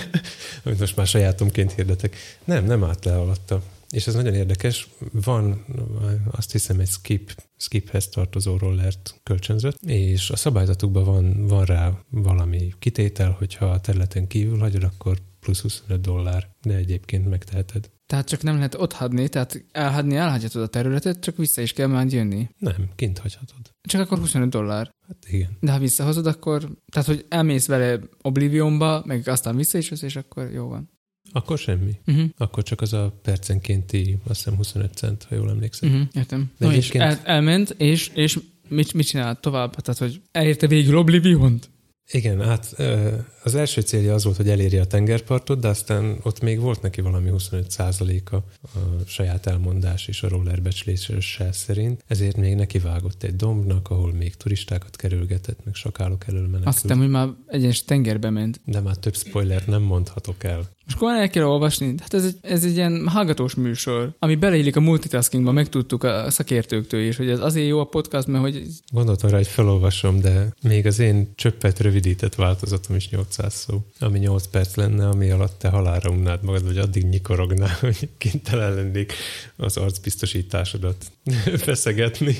[0.64, 2.16] Amit most már sajátomként hirdetek.
[2.44, 3.62] Nem, nem állt le alatta.
[3.90, 4.88] És ez nagyon érdekes.
[5.12, 5.64] Van,
[6.30, 12.72] azt hiszem, egy skip, skiphez tartozó rollert kölcsönzött, és a szabályzatukban van, van rá valami
[12.78, 17.90] kitétel, hogyha a területen kívül hagyod, akkor plusz 25 dollár, de egyébként megteheted.
[18.06, 21.86] Tehát csak nem lehet ott hagyni, tehát elhagyni elhagyhatod a területet, csak vissza is kell
[21.86, 22.48] majd jönni.
[22.58, 23.70] Nem, kint hagyhatod.
[23.88, 24.90] Csak akkor 25 dollár.
[25.06, 25.56] Hát igen.
[25.60, 26.68] De ha visszahozod, akkor...
[26.92, 30.92] Tehát, hogy elmész vele Oblivionba, meg aztán vissza is jössz, és akkor jó van.
[31.32, 31.98] Akkor semmi.
[32.06, 32.28] Uh-huh.
[32.36, 35.90] Akkor csak az a percenkénti, azt hiszem 25 cent, ha jól emlékszem.
[35.92, 36.06] Uh-huh.
[36.12, 36.50] Értem.
[36.58, 38.38] De No, és egyébként- el, elment, és, és
[38.68, 39.74] mit, mit csinált tovább?
[39.74, 41.70] Tehát, hogy elérte végül Oblivion-t?
[42.10, 42.74] Igen, hát
[43.42, 47.00] az első célja az volt, hogy elérje a tengerpartot, de aztán ott még volt neki
[47.00, 53.36] valami 25%-a a saját elmondás és a roller becslése szerint, ezért még neki vágott egy
[53.36, 56.66] dombnak, ahol még turistákat kerülgetett, meg sakálok elől menekült.
[56.66, 58.60] Azt hittem, hogy már egyenes tengerbe ment.
[58.64, 60.68] De már több spoilert nem mondhatok el.
[60.84, 61.94] Most akkor el kell olvasni.
[61.98, 67.00] Hát ez egy, ez egy ilyen hallgatós műsor, ami beleillik a multitaskingba, megtudtuk a szakértőktől
[67.00, 70.86] is, hogy ez azért jó a podcast, mert hogy Gondoltam rá, hogy felolvasom, de még
[70.86, 75.68] az én csöppet rövidített változatom is 800 szó, ami 8 perc lenne, ami alatt te
[75.68, 79.12] halálra unnád magad, vagy addig nyikorognál, hogy kénytelen lennék
[79.56, 81.04] az arcbiztosításodat
[81.56, 82.36] feszegetni.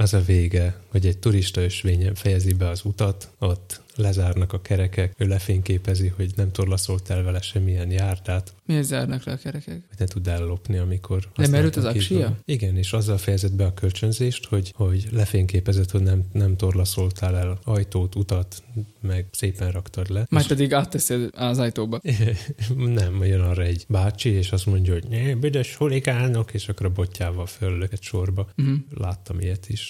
[0.00, 5.14] Az a vége, hogy egy turista ösvényen fejezi be az utat, ott lezárnak a kerekek,
[5.16, 9.80] ő lefényképezi, hogy nem torlaszolt el vele semmilyen járdát, miért zárnak le a kerekek?
[9.88, 11.18] hogy ne tud ellopni, amikor...
[11.20, 12.38] Nem használtak az aksia?
[12.44, 17.58] Igen, és azzal fejezett be a kölcsönzést, hogy, hogy lefényképezett, hogy nem, nem torlaszoltál el
[17.64, 18.62] ajtót, utat,
[19.00, 20.26] meg szépen raktad le.
[20.28, 22.00] Majd pedig átteszed az ajtóba.
[22.76, 27.46] nem, jön arra egy bácsi, és azt mondja, hogy büdös huligánok, és akkor a botjával
[27.46, 28.48] föllök egy sorba.
[28.56, 28.76] Uh-huh.
[28.90, 29.89] Láttam ilyet is.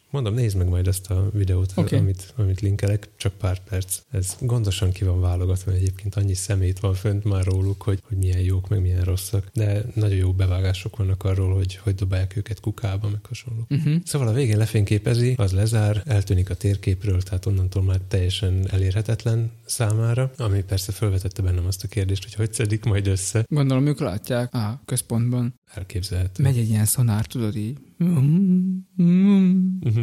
[0.11, 1.99] Mondom, nézd meg majd ezt a videót, okay.
[1.99, 3.99] amit, amit linkelek, csak pár perc.
[4.11, 8.39] Ez gondosan ki van válogatva, egyébként annyi szemét van fönt már róluk, hogy, hogy milyen
[8.39, 9.49] jók, meg milyen rosszak.
[9.53, 13.65] De nagyon jó bevágások vannak arról, hogy hogy dobálják őket kukába, meg hasonló.
[13.69, 13.95] Uh-huh.
[14.05, 20.31] Szóval a végén lefényképezi, az lezár, eltűnik a térképről, tehát onnantól már teljesen elérhetetlen számára,
[20.37, 23.45] ami persze felvetette bennem azt a kérdést, hogy hogy szedik majd össze.
[23.47, 25.59] Gondolom, ők látják a központban.
[25.73, 26.43] Elképzelhető.
[26.43, 27.77] Megy egy ilyen szonár, tudod így.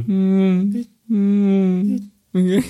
[0.07, 0.86] 嗯。
[1.09, 2.11] 嗯。
[2.32, 2.62] 嗯。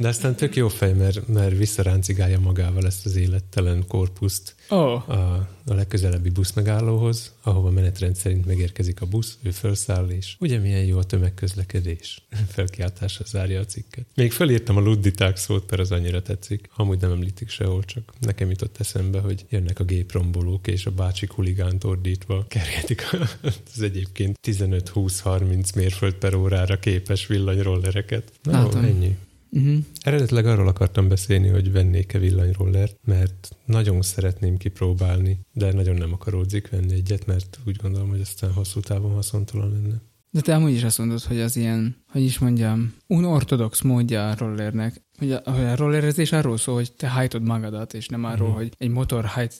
[0.00, 5.08] De aztán tök jó fej, mert, mert visszaráncigálja magával ezt az élettelen korpuszt Oh.
[5.10, 10.84] a, a legközelebbi buszmegállóhoz, ahova menetrend szerint megérkezik a busz, ő felszáll, és ugye milyen
[10.84, 12.22] jó a tömegközlekedés.
[12.48, 14.06] Felkiáltásra zárja a cikket.
[14.14, 16.68] Még felírtam a ludditák szót, mert az annyira tetszik.
[16.76, 21.28] Amúgy nem említik sehol, csak nekem jutott eszembe, hogy jönnek a géprombolók, és a bácsi
[21.34, 23.02] huligánt ordítva kergetik
[23.74, 28.32] az egyébként 15-20-30 mérföld per órára képes villanyrollereket.
[28.42, 28.84] Na, Látom.
[28.84, 29.16] ennyi.
[29.52, 29.76] Uh-huh.
[30.00, 36.68] Eredetileg arról akartam beszélni, hogy vennék-e villanyrollert, mert nagyon szeretném kipróbálni, de nagyon nem akaródzik
[36.70, 40.00] venni egyet, mert úgy gondolom, hogy aztán hosszú távon haszontalan lenne.
[40.32, 44.34] De te amúgy is azt mondod, hogy az ilyen, hogy is mondjam, unortodox módja a
[44.38, 45.02] rollernek.
[45.18, 48.56] A, hogy a rollerezés arról szól, hogy te hajtod magadat, és nem arról, Mhm.
[48.56, 49.58] hogy egy motor hajtja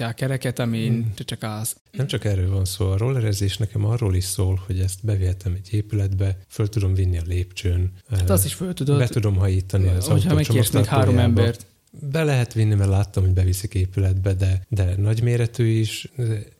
[0.00, 1.76] a kereket, amin te csak állsz.
[1.90, 5.74] Nem csak erről van szó, a rollerezés nekem arról is szól, hogy ezt bevihetem egy
[5.74, 10.06] épületbe, föl tudom vinni a lépcsőn, Hát azt is föl tudod, be tudom hajítani az
[10.06, 11.66] hogyha megkérsz még három embert.
[12.10, 16.12] Be lehet vinni, mert láttam, hogy beviszik épületbe, de, de nagyméretű is,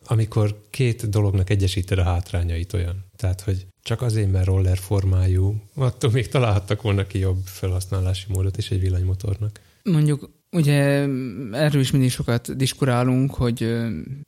[0.05, 3.05] amikor két dolognak egyesíted a hátrányait olyan.
[3.17, 8.57] Tehát, hogy csak azért, mert roller formájú, attól még találhattak volna ki jobb felhasználási módot
[8.57, 9.61] is egy villanymotornak.
[9.83, 10.75] Mondjuk, ugye
[11.53, 13.63] erről is mindig sokat diskurálunk, hogy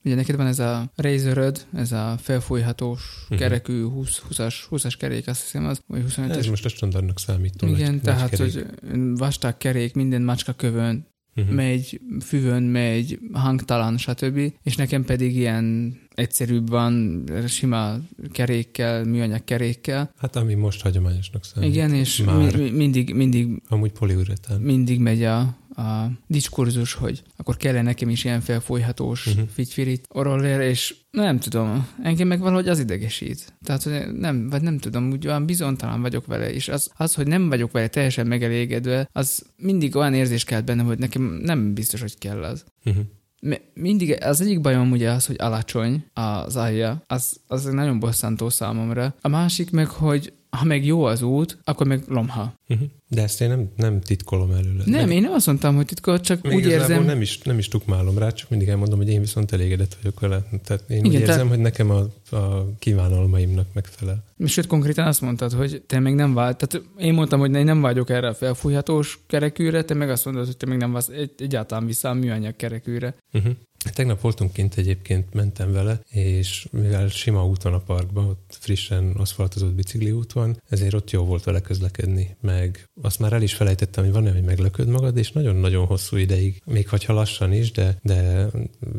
[0.05, 3.39] ugye neked van ez a Razoröd, ez a felfújhatós Mhm.
[3.39, 6.37] kerekű 20, 20-as, 20-as kerék, azt hiszem az, vagy 25-es.
[6.37, 8.53] Ez most a standardnak számító Igen, nagy, tehát, nagy kerék.
[8.91, 11.07] hogy vastag kerék, minden macska kövön,
[11.37, 11.55] Mhm.
[11.55, 14.53] megy füvön, megy hangtalan, stb.
[14.63, 17.97] És nekem pedig ilyen egyszerűbb van, sima
[18.33, 20.13] kerékkel, műanyag kerékkel.
[20.19, 21.71] Hát ami most hagyományosnak számít.
[21.71, 22.57] Igen, és Már.
[22.57, 24.61] mi, mindig, mindig, Amúgy poliuretán.
[24.61, 29.35] mindig megy a, a diskurzus, hogy akkor kellene nekem is ilyen felfolyhatós Mhm.
[29.35, 29.49] uh-huh.
[29.55, 33.53] figyfirit roller, és nem tudom, engem meg valahogy az idegesít.
[33.65, 37.27] Tehát, hogy nem, vagy nem tudom, úgy olyan bizonytalan vagyok vele, és az, az, hogy
[37.27, 42.01] nem vagyok vele teljesen megelégedve, az mindig olyan érzés kelt bennem, hogy nekem nem biztos,
[42.01, 42.65] hogy kell az.
[42.85, 42.99] Mhm.
[43.41, 48.49] Mi- Mindig az egyik bajom ugye az, hogy alacsony az alja, az, az nagyon bosszantó
[48.49, 49.15] számomra.
[49.21, 52.55] A másik meg, hogy ha meg jó az út, akkor meg lomha.
[52.67, 52.83] Mhm.
[53.09, 54.83] De ezt én nem, nem titkolom előle.
[54.85, 57.05] Nem, Meg- én nem azt mondtam, hogy titkot, csak Még úgy érzem...
[57.05, 60.43] Nem is, nem is tukmálom rá, csak mindig elmondom, hogy én viszont elégedett vagyok vele.
[60.65, 61.99] Tehát én Igen, úgy érzem, tehát- hogy nekem a,
[62.37, 64.25] a kívánalmaimnak megfelel.
[64.47, 66.57] Sőt, konkrétan azt mondtad, hogy te még nem vágy.
[66.57, 70.47] Tehát én mondtam, hogy én nem vágyok erre a felfújhatós kerekűre, te meg azt mondod,
[70.47, 73.15] hogy te még nem válsz egy, egyáltalán vissza a műanyag kerekűre.
[73.33, 73.53] Uh-huh.
[73.93, 79.11] Tegnap voltunk kint egyébként, mentem vele, és mivel sima út van a parkban, ott frissen
[79.11, 84.05] aszfaltozott bicikliút van, ezért ott jó volt vele közlekedni, meg azt már el is felejtettem,
[84.05, 88.47] hogy van-e, hogy meglököd magad, és nagyon-nagyon hosszú ideig, még ha lassan is, de, de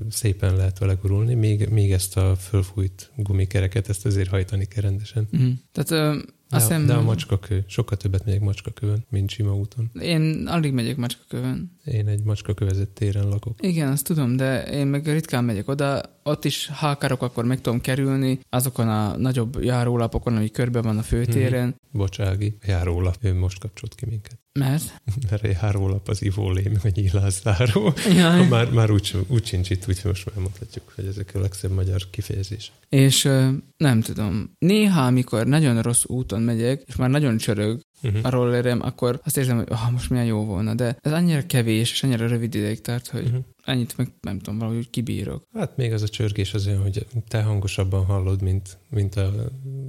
[0.10, 5.28] szépen lehet vele gurulni, még, még ezt a fölfújt gumikereket, ezt azért hajtani kell rendesen.
[5.32, 5.52] Uh-huh.
[5.72, 6.16] Tehát
[6.50, 9.92] De, azt hiszem, de a macskakő, sokkal többet megyek macskakövön, mint sima úton.
[10.00, 11.72] én alig megyek macskakövön.
[11.84, 13.58] Én egy macskakövezett téren lakok.
[13.62, 16.02] Igen, azt tudom, de én meg ritkán megyek oda.
[16.30, 20.98] Ott is, ha akarok, akkor meg tudom kerülni azokon a nagyobb járólapokon, ami körbe van
[20.98, 21.76] a főtéren.
[21.92, 24.40] Bocs, Ági, a járólap, ő most kapcsolt ki minket.
[24.60, 25.02] Mert?
[25.30, 27.94] Mert a járólap az ivólé, meg a nyílászáró.
[28.16, 28.48] Jaj.
[28.50, 32.10] Már, már úgy, úgy sincs itt, úgyhogy most már mondhatjuk, hogy ezek a legszebb magyar
[32.10, 32.74] kifejezések.
[32.90, 33.30] És
[33.78, 34.56] nem tudom.
[34.60, 38.26] Néha, amikor nagyon rossz úton megyek, és már nagyon csörög Uh-huh.
[38.26, 41.92] a rollerem, akkor azt érzem, hogy ah, most milyen jó volna, de ez annyira kevés,
[41.92, 43.44] és annyira rövid ideig tart, hogy Uh-huh.
[43.66, 45.44] Ennyit meg nem tudom, valahogy kibírok.
[45.54, 49.34] Hát még az a csörgés az olyan, hogy te hangosabban hallod, mint, mint a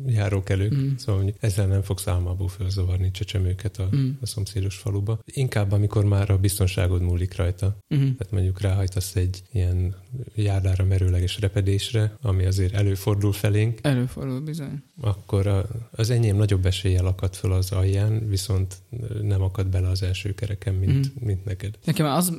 [0.07, 0.75] járókelők.
[0.75, 0.95] Mm.
[0.97, 4.11] Szóval mondjuk ezzel nem fogsz álmából felzavarni csecsemőket a, Mm.
[4.21, 5.19] a szomszédos faluba.
[5.25, 7.67] Inkább, amikor már a biztonságod múlik rajta.
[7.67, 8.09] Uh-huh.
[8.17, 9.95] Tehát mondjuk ráhajtasz egy ilyen
[10.35, 14.83] járdára merőleges repedésre, ami azért előfordul felénk, Előfordul bizony.
[15.01, 18.77] akkor a, az enyém nagyobb eséllyel akad föl az alján, viszont
[19.23, 21.25] nem akad bele az első kereken, mint, Mhm.
[21.27, 21.79] mint neked.
[21.85, 22.33] Nekem az,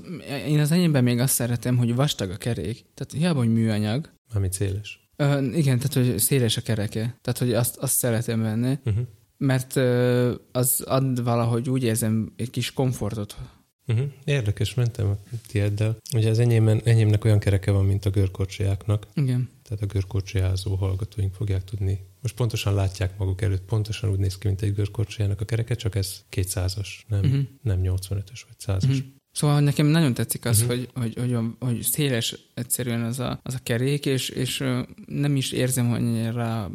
[0.47, 2.86] én az enyémben még azt szeretem, hogy vastag a kerék.
[2.93, 4.09] Tehát hiába, hogy műanyag.
[4.34, 5.09] Ami céles.
[5.15, 7.17] Ö, igen, tehát, hogy széles a kereke.
[7.21, 9.05] Tehát, hogy azt, azt szeretem benne, Uh-huh.
[9.38, 13.36] mert ö, az ad valahogy úgy érzem egy kis komfortot.
[13.88, 14.07] Uh-huh.
[14.23, 15.17] Érdekes, mentem a
[15.47, 15.97] tieddel.
[16.13, 19.07] Ugye az enyémben, enyémnek olyan kereke van, mint a görkorcsiáknak.
[19.13, 19.49] Igen.
[19.63, 21.99] tehát a görkorcsolyázó hallgatóink fogják tudni.
[22.21, 25.95] Most pontosan látják maguk előtt, pontosan úgy néz ki, mint egy görkorcsolyának a kereke, csak
[25.95, 27.41] ez 200-as, nem, uh-huh.
[27.61, 28.84] nem 85-ös vagy 100-as.
[28.84, 28.97] Uh-huh.
[29.38, 30.77] Szóval nekem nagyon tetszik az, uh-huh.
[30.77, 34.63] hogy, hogy, hogy, hogy széles egyszerűen az a, az a kerék, és, és
[35.05, 35.93] nem is érzem,
[36.33, 36.67] rá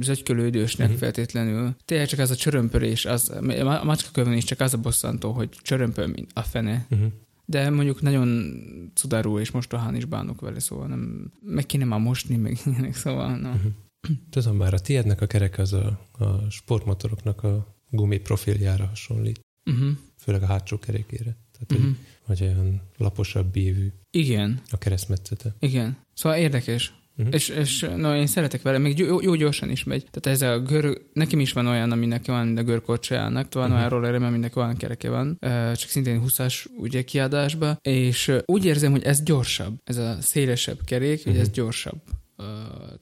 [0.00, 1.02] zögykölődősnek uh-huh.
[1.02, 1.74] feltétlenül.
[1.84, 6.14] Tényleg csak az a csörömpölés, az, a macskakövön is csak az a bosszantó, hogy csörömpöl
[6.32, 6.86] a fene.
[6.90, 7.08] Uh-huh.
[7.44, 8.52] De mondjuk nagyon
[8.94, 13.36] cudarú, és mostohán is bánok vele, szóval nem, meg kéne már mosni, meg ilyenek, szóval
[13.36, 13.48] na.
[13.48, 13.72] Uh-huh.
[14.30, 19.40] Tudom már, a tiédnek a kerek az a, a sportmotoroknak a gumi profiljára hasonlít.
[19.64, 19.88] Uh-huh.
[20.16, 21.36] Főleg a hátsó kerékére.
[21.58, 21.96] Tehát, uh-huh.
[22.22, 23.92] hogy, hogy olyan laposabb bívű.
[24.10, 24.60] Igen.
[24.70, 25.54] A keresztmetszete.
[25.58, 25.96] Igen.
[26.14, 26.92] Szóval érdekes.
[27.18, 27.34] Uh-huh.
[27.34, 30.06] És, és no, én szeretek vele, még jó, jó gyorsan is megy.
[30.10, 33.78] Tehát ez a gör, nekem is van olyan, aminek van a görkorcsájának, van uh-huh.
[33.78, 35.38] olyan roller, aminek van kereke van,
[35.74, 41.18] csak szintén 20-as ugye kiadásba, és úgy érzem, hogy ez gyorsabb, ez a szélesebb kerék,
[41.18, 41.32] uh-huh.
[41.32, 42.00] hogy ez gyorsabb.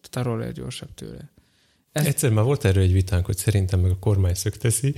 [0.00, 1.30] Tehát a roller gyorsabb tőle.
[1.92, 2.06] Ez...
[2.06, 4.94] Egyszer már volt erről egy vitánk, hogy szerintem meg a kormány teszi,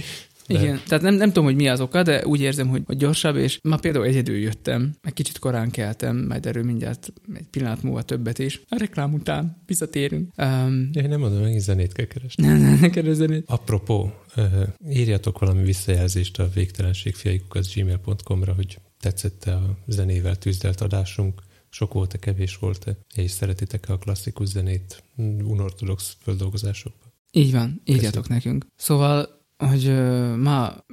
[0.48, 0.60] de...
[0.60, 3.36] Igen, tehát nem, nem tudom, hogy mi az oka, de úgy érzem, hogy, hogy gyorsabb,
[3.36, 8.02] és ma például egyedül jöttem, meg kicsit korán keltem, majd erről mindjárt egy pillanat múlva
[8.02, 8.60] többet is.
[8.68, 10.32] A reklám után visszatérünk.
[10.36, 12.46] Um, ja, én nem mondom, hogy zenét kell keresni.
[12.46, 13.44] Ne, ne, ne keres zenét.
[13.46, 14.44] Apropó, uh,
[14.90, 22.56] írjatok valami visszajelzést a végtelenségfiaikukat gmail.com-ra, hogy tetszette a zenével tűzdelt adásunk, sok volt-e, kevés
[22.56, 25.02] volt-e, és szeretitek-e a klasszikus zenét
[25.42, 27.12] unortodox földolgozásokban?
[27.30, 28.38] Így van, írjatok Köszönöm.
[28.38, 28.66] nekünk.
[28.76, 29.94] Szóval hogy
[30.36, 30.84] ma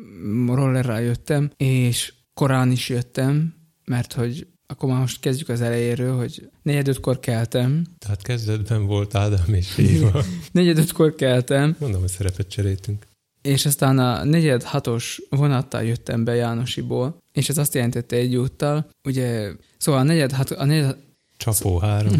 [0.48, 3.54] rollerrel jöttem, és korán is jöttem,
[3.86, 7.86] mert hogy akkor már most kezdjük az elejéről, hogy negyed ötkor keltem.
[7.98, 10.24] Tehát kezdetben volt Ádám és Éva.
[10.52, 11.76] negyed ötkor keltem.
[11.80, 13.06] Mondom, hogy szerepet cseréltünk.
[13.42, 18.90] És aztán a negyed hatos vonattal jöttem be Jánosiból, és ez azt jelentette egy úttal,
[19.04, 20.98] ugye, szóval a negyed, hat, a negyed,
[21.38, 22.14] Csapó három.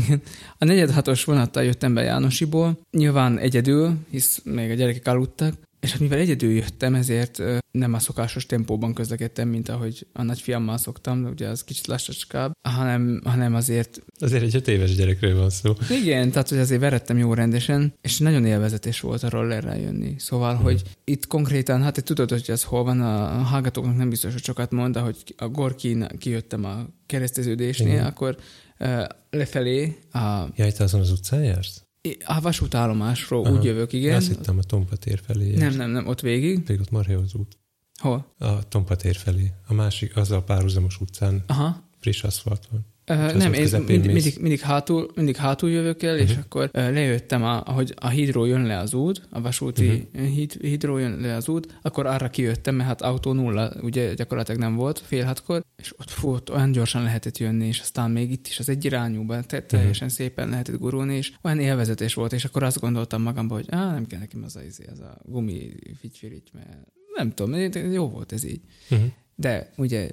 [0.58, 5.54] A negyed hatos vonattal jöttem be Jánosiból, nyilván egyedül, hisz még a gyerekek aludtak,
[5.86, 10.78] és hát mivel egyedül jöttem, ezért nem a szokásos tempóban közlekedtem, mint ahogy a nagyfiammal
[10.78, 14.02] szoktam, de ugye az kicsit lassacskább, hanem, hanem azért...
[14.20, 15.74] Azért egy öt éves gyerekről van szó.
[15.90, 20.16] Igen, tehát hogy azért verettem jó rendesen, és nagyon élvezetes volt a rollerrel jönni.
[20.18, 20.64] Szóval, hmm.
[20.64, 24.72] hogy itt konkrétan, hát tudod, hogy ez hol van, a hallgatóknak nem biztos, hogy sokat
[24.72, 28.06] mond, de hogy a Gorkin kijöttem a kereszteződésnél, Igen.
[28.06, 28.38] akkor
[28.80, 30.44] uh, lefelé a...
[30.56, 31.85] Jaj, te azon az utcán jársz?
[32.26, 33.56] A vasútállomásról Aha.
[33.56, 34.16] úgy jövök, igen.
[34.16, 35.56] Azt hittem a Tompatér felé.
[35.56, 36.64] Nem, nem, nem, ott végig.
[36.64, 37.58] Pedig ott marha az út.
[38.00, 38.34] Hol?
[38.38, 39.52] A Tompatér felé.
[39.68, 41.44] A másik, az a párhuzamos utcán.
[41.48, 41.84] Aha.
[42.00, 42.86] Friss aszfalt van.
[43.12, 46.30] Uh, nem, én mind, mindig, mindig, hátul, mindig hátul jövök el, uh-huh.
[46.30, 50.28] és akkor uh, lejöttem, a, ahogy a hídról jön le az út, a vasúti uh-huh.
[50.28, 54.60] híd, hídról jön le az út, akkor arra kijöttem, mert hát autó nulla, ugye gyakorlatilag
[54.60, 58.32] nem volt fél hatkor, és ott, fú, ott olyan gyorsan lehetett jönni, és aztán még
[58.32, 59.66] itt is az egyirányúban te, mhm.
[59.68, 60.22] teljesen uh-huh.
[60.22, 64.08] szépen lehetett gurulni, és olyan élvezetes volt, és akkor azt gondoltam magamban, hogy á, nem
[64.08, 68.62] kell nekem az a, az a gumi figyfirigy, mert nem tudom, jó volt ez így.
[68.90, 69.08] Uh-huh.
[69.36, 70.10] De ugye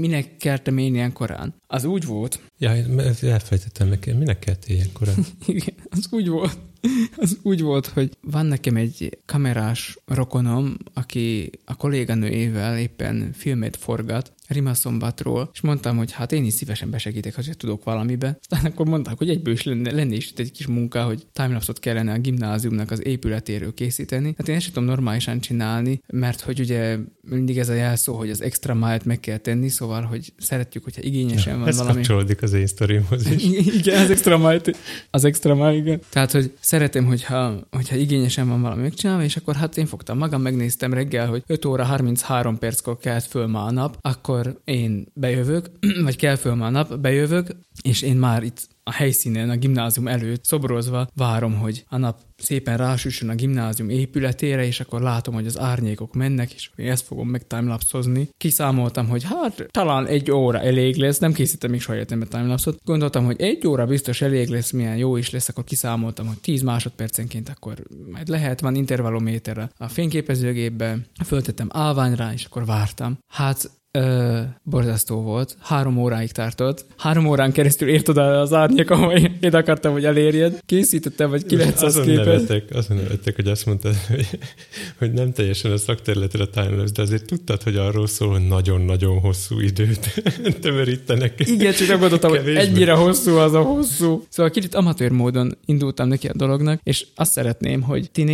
[0.00, 1.54] minek keltem én ilyen korán?
[1.66, 2.40] Az úgy volt.
[2.58, 2.70] Ja,
[3.22, 5.14] elfejtettem meg, minek kelt ilyen korán?
[5.46, 6.58] Igen, az úgy volt,
[7.16, 14.32] az úgy volt, hogy van nekem egy kamerás rokonom, aki a kolléganőjével éppen filmet forgat,
[14.48, 18.38] Rimaszombatról, és mondtam, hogy hát én is szívesen besegítek, ha tudok valamibe.
[18.40, 21.78] Aztán akkor mondták, hogy egyből is lenne, lenne is itt egy kis munka, hogy timelapse-ot
[21.78, 24.34] kellene a gimnáziumnak az épületéről készíteni.
[24.38, 28.42] Hát én ezt tudom normálisan csinálni, mert hogy ugye mindig ez a jelszó, hogy az
[28.42, 32.00] extra mile meg kell tenni, szóval, hogy szeretjük, hogyha igényesen ja, van ez valami.
[32.00, 33.44] Ez kapcsolódik az én sztorimhoz is.
[33.78, 34.60] igen, az extra mile,
[35.10, 36.00] az extra mile, igen.
[36.08, 40.42] Tehát, hogy szeretem, hogyha, hogyha igényesen van valami megcsinálva, és akkor hát én fogtam magam,
[40.42, 45.70] megnéztem reggel, hogy 5 óra 33 perckor kelt föl ma a nap, akkor én bejövök,
[46.04, 50.44] vagy kell föl a nap, bejövök, és én már itt a helyszínen, a gimnázium előtt
[50.44, 55.58] szobrozva várom, hogy a nap szépen rásüssön a gimnázium épületére, és akkor látom, hogy az
[55.58, 58.28] árnyékok mennek, és én ezt fogom meg timelapszozni.
[58.36, 62.78] Kiszámoltam, hogy hát talán egy óra elég lesz, nem készítem még soha életemben timelapszot.
[62.84, 66.62] Gondoltam, hogy egy óra biztos elég lesz, milyen jó is lesz, akkor kiszámoltam, hogy 10
[66.62, 67.82] másodpercenként akkor
[68.12, 73.18] majd lehet, van intervallométer a fényképezőgépbe, föltettem állványra, és akkor vártam.
[73.32, 75.56] Hát Ö, borzasztó volt.
[75.60, 76.84] Három óráig tartott.
[76.96, 80.58] Három órán keresztül ért oda az árnyék, ahol én akartam, hogy elérjed.
[80.66, 82.24] Készítettem vagy 900 azon képet.
[82.24, 84.38] Nevettek, azon nevettek, hogy azt mondtad, hogy,
[84.98, 89.20] hogy nem teljesen a szakterületre a timelapse, de azért tudtad, hogy arról szól, hogy nagyon-nagyon
[89.20, 90.22] hosszú időt
[90.60, 91.40] tömörítenek.
[91.46, 94.24] Igen, csak gondoltam, hogy ennyire hosszú az a hosszú.
[94.28, 98.32] Szóval kicsit amatőr módon indultam neki a dolognak, és azt szeretném, hogy ti ne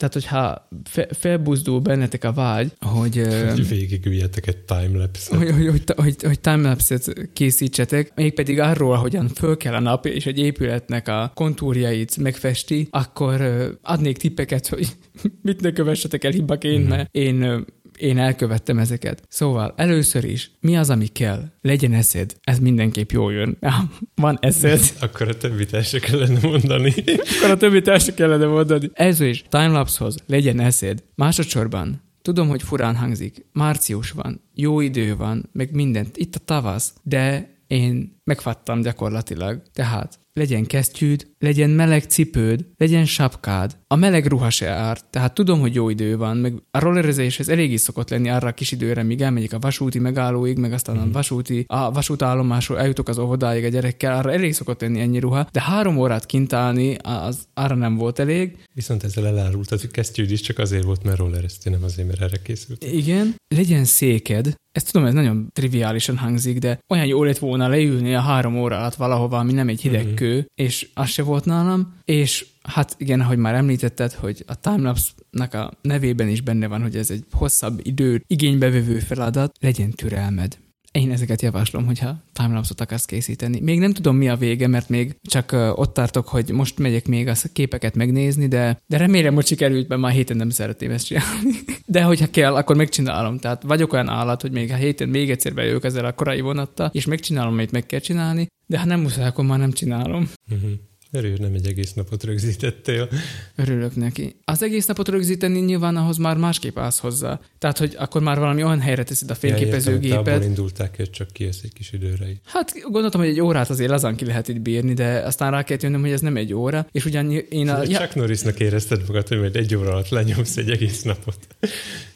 [0.00, 3.22] tehát, hogyha fe, felbuzdul bennetek a vágy, hogy...
[3.48, 9.28] Hogy végigüljetek egy timelapse timelapse hogy, hogy, hogy, hogy, hogy timelapse-et készítsetek, mégpedig arról, hogyan
[9.28, 13.40] föl kell a nap, és egy épületnek a kontúrjait megfesti, akkor
[13.82, 14.86] adnék tippeket, hogy
[15.42, 16.88] mit ne kövessetek el hibaként, Mhm.
[16.88, 17.60] mert én ö,
[17.98, 19.22] én elkövettem ezeket.
[19.28, 21.42] Szóval először is, mi az, ami kell?
[21.60, 22.34] Legyen eszed.
[22.40, 23.58] Ez mindenképp jól jön.
[24.14, 24.80] Van eszed.
[25.00, 26.94] Akkor a többit el se kellene mondani.
[27.36, 28.90] Akkor a többit el se kellene mondani.
[28.92, 31.02] Ez is, timelapse-hoz legyen eszed.
[31.14, 33.46] Másodszorban, tudom, hogy furán hangzik.
[33.52, 36.16] Március van, jó idő van, meg mindent.
[36.16, 39.62] Itt a tavasz, de én megfattam gyakorlatilag.
[39.72, 43.76] Tehát legyen kesztyűd, legyen meleg cipőd, legyen sapkád.
[43.86, 47.72] A meleg ruha se árt, tehát tudom, hogy jó idő van, meg a rollerezéshez elég
[47.72, 51.10] is szokott lenni arra a kis időre, míg elmegyek a vasúti megállóig, meg aztán a
[51.12, 55.60] vasúti, a vasútállomásról eljutok az óvodáig a gyerekkel, arra elég szokott lenni ennyi ruha, de
[55.62, 58.56] három órát kint állni, az arra nem volt elég.
[58.74, 62.42] Viszont ezzel elárult, hogy kesztyűd is csak azért volt, mert rollereztél, nem azért, mert erre
[62.42, 62.84] készült.
[62.84, 68.14] Igen, legyen széked, ezt tudom, ez nagyon triviálisan hangzik, de olyan jó lett volna leülni
[68.14, 70.14] a három óra alatt valahova, ami nem egy hideg Mhm.
[70.14, 75.54] kő, és az se volt nálam, és hát igen, ahogy már említetted, hogy a timelapse-nak
[75.54, 80.58] a nevében is benne van, hogy ez egy hosszabb idő igénybevevő feladat, legyen türelmed.
[80.92, 83.60] Én ezeket javaslom, hogyha timelapse-ot akarsz készíteni.
[83.60, 87.28] Még nem tudom, mi a vége, mert még csak ott tartok, hogy most megyek még
[87.28, 91.50] a képeket megnézni, de, de remélem, hogy sikerült, mert már héten nem szeretném ezt csinálni.
[91.86, 93.38] De hogyha kell, akkor megcsinálom.
[93.38, 96.90] Tehát vagyok olyan állat, hogy még a héten még egyszer bejövök ezzel a korai vonattal,
[96.92, 100.30] és megcsinálom, amit meg kell csinálni, de ha nem muszáj, akkor már nem csinálom.
[100.50, 100.70] Uh-huh.
[101.12, 103.08] Örül, nem egy egész napot rögzítettél.
[103.56, 104.36] Örülök neki.
[104.44, 107.40] Az egész napot rögzíteni nyilván ahhoz már másképp állsz hozzá.
[107.58, 110.44] Tehát, hogy akkor már valami olyan helyre teszed a Ja, értem, fényképezőgépet.
[110.44, 112.26] indulták, hogy csak kijössz egy kis időre.
[112.44, 115.82] Hát gondoltam, hogy egy órát azért lazán ki lehet itt bírni, de aztán rá kellett
[115.82, 117.90] jönnöm, hogy ez nem egy óra, és ugyan én a, Ja.
[117.90, 121.38] ja, Csak Norrisnak érezted magad, hogy majd egy óra alatt lenyomsz egy egész napot.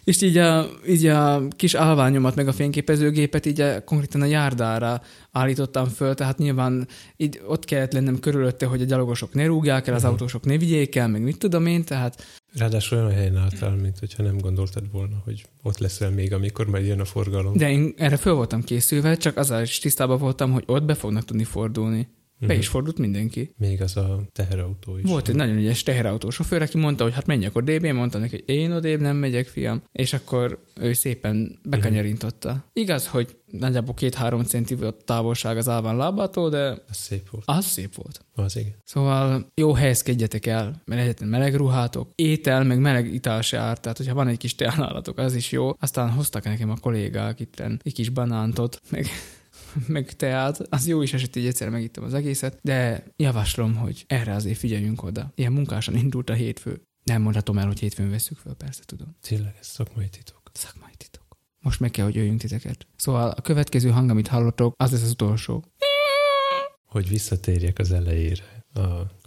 [0.04, 5.00] És így a, így a kis állványomat, meg a fényképezőgépet így a, konkrétan a járdára
[5.32, 9.94] állítottam föl, tehát nyilván így ott kellett lennem körülötte, hogy a gyalogosok ne rúgják el,
[9.94, 10.10] az Mhm.
[10.10, 12.24] autósok ne vigyék el, meg mit tudom én, tehát
[12.58, 16.86] Ráadásul olyan helyen álltál, mint hogyha nem gondoltad volna, hogy ott leszel még, amikor majd
[16.86, 17.56] jön a forgalom.
[17.56, 21.24] de én erre föl voltam készülve, csak azzal is tisztában voltam, hogy ott be fognak
[21.24, 22.08] tudni fordulni.
[22.40, 22.58] Be Mhm.
[22.58, 23.54] is fordult mindenki.
[23.58, 25.10] Még az a teherautó is.
[25.10, 28.30] Volt egy nagyon ügyes teherautó sofőr, aki mondta, hogy hát menj akkor DB, mondta neki,
[28.46, 29.82] hogy én odébb nem megyek, fiam.
[29.92, 32.64] És akkor ő szépen bekanyarintotta.
[32.72, 36.58] Igaz, hogy nagyjából két-három centi volt távolság az állván lábától, de
[36.88, 37.44] Az szép volt.
[37.46, 38.24] az szép volt.
[38.32, 38.74] Az igen.
[38.84, 43.96] Szóval jó helyezkedjetek el, mert legyen meleg ruhátok, étel, meg meleg ital se árt, tehát
[43.96, 45.70] hogyha van egy kis teánálatok, az is jó.
[45.80, 49.06] Aztán hoztak nekem a kollégák itt egy kis banántot, meg
[49.86, 54.34] meg teát, az jó is esett, így egyszer megittem az egészet, de javaslom, hogy erre
[54.34, 55.32] azért figyeljünk oda.
[55.34, 56.82] Ilyen munkásan indult a hétfő.
[57.02, 59.16] Nem mondhatom el, hogy hétfőn veszük föl, persze tudom.
[59.20, 60.50] Tényleg, ez szakmai titok.
[60.52, 61.22] Szakmai titok.
[61.60, 62.86] Most meg kell, hogy jöjjünk titeket.
[62.96, 65.64] Szóval a következő hang, amit hallottok, az lesz az utolsó.
[66.84, 68.64] Hogy visszatérjek az elejére.
[68.74, 68.80] A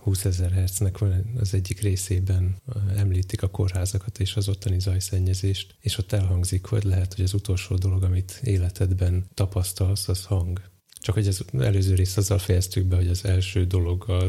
[0.08, 2.55] 20 ezer hertznek van az egyik részében
[2.95, 7.76] említik a kórházakat és az ottani zajszennyezést, és ott elhangzik, hogy lehet, hogy az utolsó
[7.76, 10.62] dolog, amit életedben tapasztalsz, az hang.
[10.99, 14.24] Csak hogy az előző részt azzal fejeztük be, hogy az első dolog a,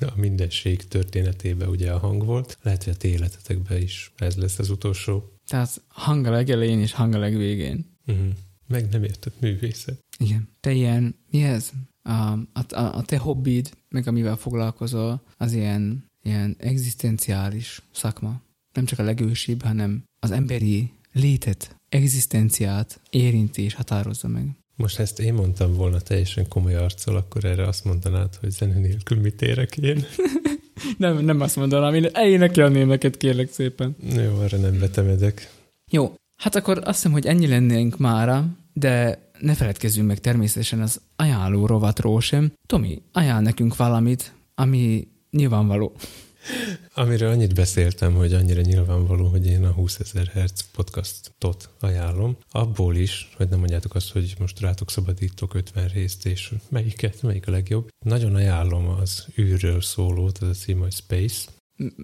[0.00, 2.58] a mindenség történetében ugye a hang volt.
[2.62, 5.32] Lehet, hogy a ti életetekben is ez lesz az utolsó.
[5.46, 7.96] Tehát hang a legelején és hang a legvégén.
[8.06, 8.28] Uh-huh.
[8.66, 9.98] Meg nem értett művészet.
[10.18, 10.48] Igen.
[10.60, 11.72] Te ilyen, mi ez?
[12.06, 18.40] A, a, a, te hobbid, meg amivel foglalkozol, az ilyen, ilyen egzisztenciális szakma.
[18.72, 24.56] Nem csak a legősibb, hanem az emberi létet, egzisztenciát érinti és határozza meg.
[24.76, 28.74] Most ha ezt én mondtam volna teljesen komoly arccal, akkor erre azt mondanád, hogy zene
[28.74, 30.04] nélkül mit érek én.
[30.98, 33.96] Nem, nem azt mondanám, én énekelném neked, kérlek szépen.
[34.16, 35.50] Jó, arra nem vetemedek.
[35.90, 41.00] Jó, hát akkor azt hiszem, hogy ennyi lennénk mára, de ne feledkezzünk meg természetesen az
[41.16, 42.52] ajánló rovatról sem.
[42.66, 45.96] Tomi, ajánl nekünk valamit, ami nyilvánvaló.
[46.94, 52.36] Amiről annyit beszéltem, hogy annyira nyilvánvaló, hogy én a 20 ezer Hz podcastot ajánlom.
[52.50, 57.46] Abból is, hogy nem mondjátok azt, hogy most rátok szabadítok 50 részt, és melyiket, melyik
[57.46, 57.88] a legjobb.
[58.04, 61.48] Nagyon ajánlom az űrről szólót, az a cím, hogy Space.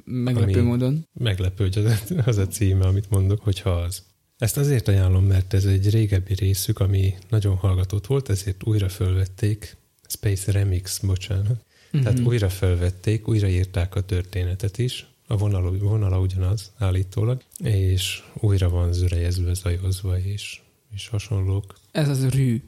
[0.05, 1.09] Meglepő módon.
[1.13, 4.03] Meglepő, hogy az, az a címe, amit mondok, hogyha az.
[4.43, 9.77] Ezt azért ajánlom, mert ez egy régebbi részük, ami nagyon hallgatott volt, ezért újra fölvették.
[10.09, 11.65] Space Remix, bocsánat.
[11.91, 12.27] Tehát Mhm.
[12.27, 19.55] újra felvették, újraírták a történetet is, a vonala, vonala ugyanaz állítólag, és újra van zürejezve,
[19.55, 20.61] zajozva és,
[20.95, 21.75] és hasonlók.
[21.93, 22.63] Ez az rű.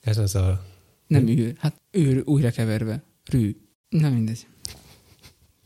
[0.00, 0.66] Ez az a...
[1.06, 1.54] Nem űr.
[1.58, 3.02] Hát űr újra keverve.
[3.30, 3.56] Rű.
[3.88, 4.46] Na mindegy.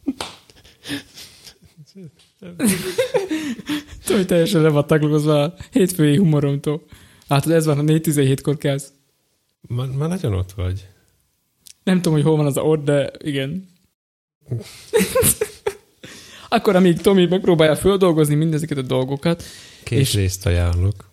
[2.39, 6.83] Tudom, hogy teljesen le van taglózva a hétfői humoromtól.
[7.27, 8.93] Látod, ez van, a 4.17-kor kezd.
[9.69, 10.87] Már, már nagyon ott vagy.
[11.83, 13.69] Nem tudom, hogy hol van az a ott, de igen.
[16.49, 19.43] Akkor, amíg Tomi megpróbálja földolgozni mindezeket a dolgokat,
[19.83, 21.11] Két És- részt ajánlok.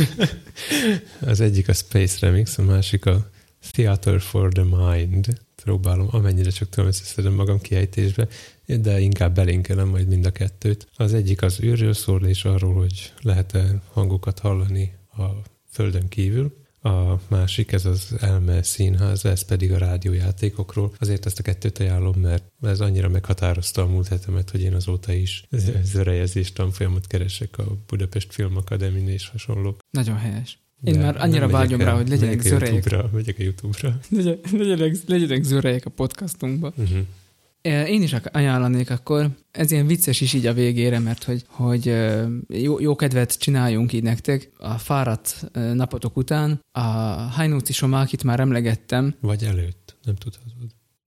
[1.20, 3.30] az egyik a Space Remix, a másik a
[3.60, 5.26] Theater for the Mind.
[5.62, 8.28] Próbálom, amennyire csak tudom, összeszedem magam kiejtésbe,
[8.66, 10.88] de inkább belinkelem majd mind a kettőt.
[10.94, 15.24] Az egyik az űrről szól, és arról, hogy lehet-e hangokat hallani a
[15.70, 16.58] Földön kívül.
[16.82, 20.92] A másik, ez az Elme Színház, ez pedig a rádiójátékokról.
[20.98, 25.12] Azért ezt a kettőt ajánlom, mert ez annyira meghatározta a múlt hetemet, hogy én azóta
[25.12, 25.44] is
[25.92, 29.78] zörejezés tanfolyamot keresek a Budapest Film Akadémin és hasonlók.
[29.90, 30.58] nagyon helyes.
[30.82, 32.74] Én De már annyira vágyom rá, hogy legyenek zörejek.
[32.74, 33.98] YouTube-ra, megyek a YouTube-ra.
[34.16, 36.72] Legyen- Legyenek, legyenek zörejek a podcastunkba.
[36.76, 36.98] Uh-huh.
[37.88, 41.84] Én is ajánlanék akkor, ez ilyen vicces is így a végére, mert hogy, hogy
[42.48, 46.60] jó, jó kedvet csináljunk így nektek a fáradt napotok után.
[46.72, 50.48] A Hainóci Somákit már emlegettem, Vagy előtt, nem tudhatod.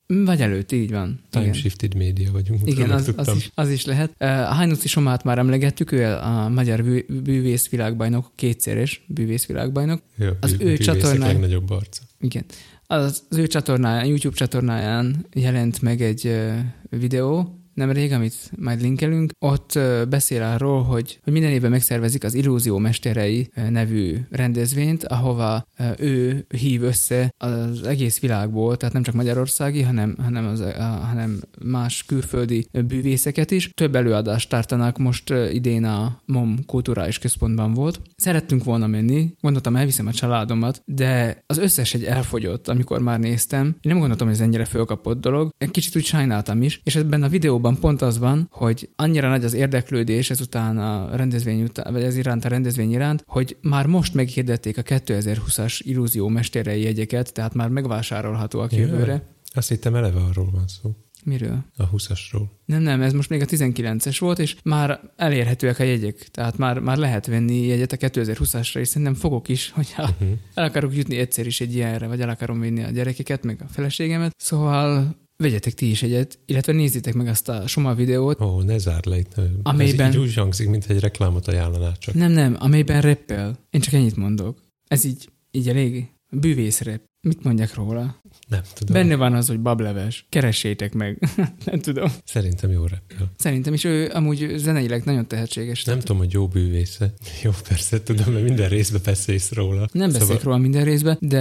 [0.08, 1.20] Vagy előtt, így van.
[1.30, 1.56] Time Igen.
[1.56, 2.62] shifted média vagyunk.
[2.66, 4.22] Igen, az, az, is, az is lehet.
[4.22, 10.02] A Hainóci Somát már emlegettük, ő a magyar bű- bűvészvilágbajnok, kétszeres bűvészvilágbajnok.
[10.18, 12.02] Ő a az bű- ő csatornája- legnagyobb arca.
[12.20, 12.44] Igen.
[12.88, 16.36] Az, az ő csatornáján, YouTube csatornáján jelent meg egy
[16.90, 22.78] videó, nemrég, amit majd linkelünk, ott beszél arról, hogy, hogy minden évben megszervezik az Illúzió
[22.78, 25.68] Mesterei nevű rendezvényt, ahova
[25.98, 30.64] ő hív össze az egész világból, tehát nem csak magyarországi, hanem, hanem, az,
[31.10, 33.70] hanem más külföldi bűvészeket is.
[33.74, 38.02] Több előadást tartanak, most idén a MOM Kulturális Központban volt.
[38.16, 43.66] Szerettünk volna menni, gondoltam, elviszem a családomat, de az összes egy elfogyott, amikor már néztem.
[43.66, 45.52] Én nem gondoltam, hogy ez ennyire fölkapott dolog.
[45.58, 49.44] Egy kicsit úgy sajnáltam is, és ebben a videóban pont az van, hogy annyira nagy
[49.44, 54.14] az érdeklődés ezután a rendezvény után, vagy ez iránt a rendezvény iránt, hogy már most
[54.14, 58.82] meghirdették a 2020-as illúzió mesterei jegyeket, tehát már megvásárolhatóak Jaj.
[58.82, 59.24] jövőre.
[59.54, 60.96] Azt hittem eleve arról van szó.
[61.26, 61.64] Miről?
[61.78, 62.44] A 20-asról.
[62.66, 66.16] Nem, nem, ez most még a 19-es volt, és már elérhetőek a jegyek.
[66.32, 70.38] Tehát már, már lehet venni jegyet a 2020-asra, és szerintem fogok is, hogyha Uh-huh.
[70.54, 73.68] el akarok jutni egyszer is egy ilyenre, vagy el akarom vinni a gyerekeket, meg a
[73.72, 74.36] feleségemet.
[74.38, 78.42] Szóval vegyetek ti is egyet, illetve nézzétek meg azt a Soma videót.
[78.42, 79.36] Ó, ne zárd le itt.
[79.64, 82.14] Amelyben- Ez így úgy hangzik, mint egy reklámot ajánlaná csak.
[82.14, 83.60] Nem, nem, amelyben reppel.
[83.70, 84.62] Én csak ennyit mondok.
[84.88, 87.04] Ez így, így elég bűvész rep.
[87.28, 88.22] Mit mondjak róla?
[88.48, 88.94] Nem tudom.
[88.94, 90.26] Benne van az, hogy bableves.
[90.30, 91.20] Keressétek meg.
[91.66, 92.12] nem tudom.
[92.26, 93.28] Szerintem jó repül.
[93.38, 95.84] Szerintem is ő amúgy zeneileg nagyon tehetséges.
[95.84, 97.14] Nem tudom, hogy jó bűvésze.
[97.44, 99.88] Jó, persze tudom, mert minden részben beszélsz róla.
[99.92, 101.40] Nem beszélek Szóval- róla minden részben, de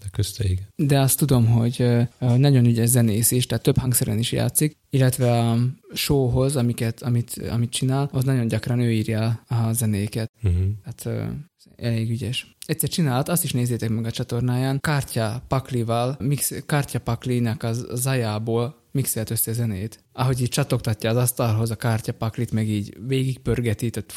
[0.00, 0.66] De közte igen.
[0.76, 1.86] de azt tudom, hogy
[2.18, 5.58] nagyon ügyes zenész is, tehát több hangszeren is játszik, illetve a
[5.94, 10.30] showhoz, amiket, amit, amit csinál, az nagyon gyakran ő írja a zenéket.
[10.42, 10.62] Uh-huh.
[10.84, 11.32] Tehát ö,
[11.76, 12.53] elég ügyes.
[12.66, 18.82] Egyszer csinált, azt is nézzétek meg a csatornáján, Kártya Paklival, mix, Kártya Paklinak az zajából
[18.90, 20.04] mixelt össze zenét.
[20.12, 24.12] Ahogy így csatogtatja az asztalhoz a Kártya Paklit, meg így végigpörgeti, tehát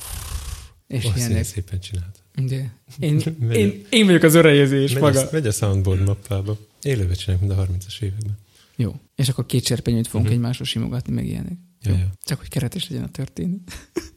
[0.88, 1.43] és ilyen ilyenek.
[1.43, 2.24] szépen csinált.
[2.45, 5.20] De én, Megy, én, én vagyok az örejezés megy, maga.
[5.22, 6.58] a, megy a soundboard mappába.
[6.82, 8.38] Élőbe csinálják, mint a 30-as években.
[8.76, 8.95] Jó.
[9.16, 10.34] És akkor két serpenyőt fogunk Mhm.
[10.34, 10.34] uh-huh.
[10.43, 11.58] egymásra simogatni, meg ilyenek.
[11.82, 11.98] Ja, Jó.
[12.24, 13.60] Csak hogy keretes legyen a történet.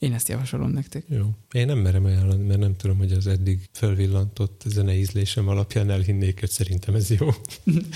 [0.00, 1.04] Én ezt javasolom nektek.
[1.08, 1.30] Jó.
[1.52, 6.40] Én nem merem ajánlani, mert nem tudom, hogy az eddig fölvillantott zene ízlésem alapján elhinnék,
[6.40, 7.26] hogy szerintem ez jó.
[7.26, 7.38] Oké.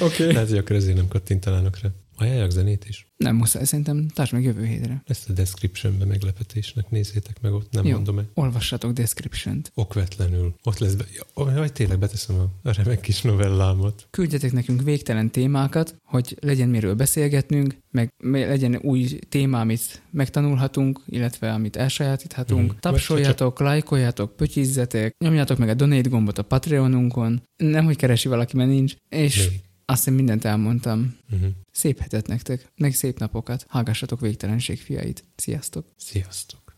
[0.00, 0.32] Okay.
[0.32, 1.88] Lehet, hogy akkor ezért nem kattintanának rá.
[2.16, 3.06] Ajánljak zenét is.
[3.16, 5.02] Nem muszáj, szerintem tarts meg jövő hétre.
[5.06, 7.92] Ezt a descriptionbe meglepetésnek nézzétek meg ott, nem Jó.
[7.94, 8.30] mondom el.
[8.34, 9.70] Olvassatok description-t.
[9.74, 10.54] Okvetlenül.
[10.62, 11.04] Ott lesz be...
[11.36, 14.06] Ja, jaj, tényleg beteszem a, remek kis novellámat.
[14.10, 21.00] Küldjetek nekünk végtelen témákat, hogy legyen miről beszélgetnünk, meg me- legyen új téma, amit megtanulhatunk,
[21.06, 22.72] illetve amit elsajátíthatunk.
[22.72, 22.76] Mm.
[22.80, 27.42] Tapsoljatok, lájkoljatok, pötyizzetek, nyomjatok meg a donate gombot a Patreonunkon.
[27.56, 28.94] Nem, hogy keresi valaki, mert nincs.
[29.08, 29.60] És Még.
[29.84, 31.16] Azt én mindent elmondtam.
[31.32, 31.48] Uh-huh.
[31.70, 33.66] Szép hetet nektek, meg szép napokat.
[33.68, 35.24] Hallgassatok végtelenség fiait.
[35.36, 35.86] Sziasztok!
[35.96, 36.76] Sziasztok!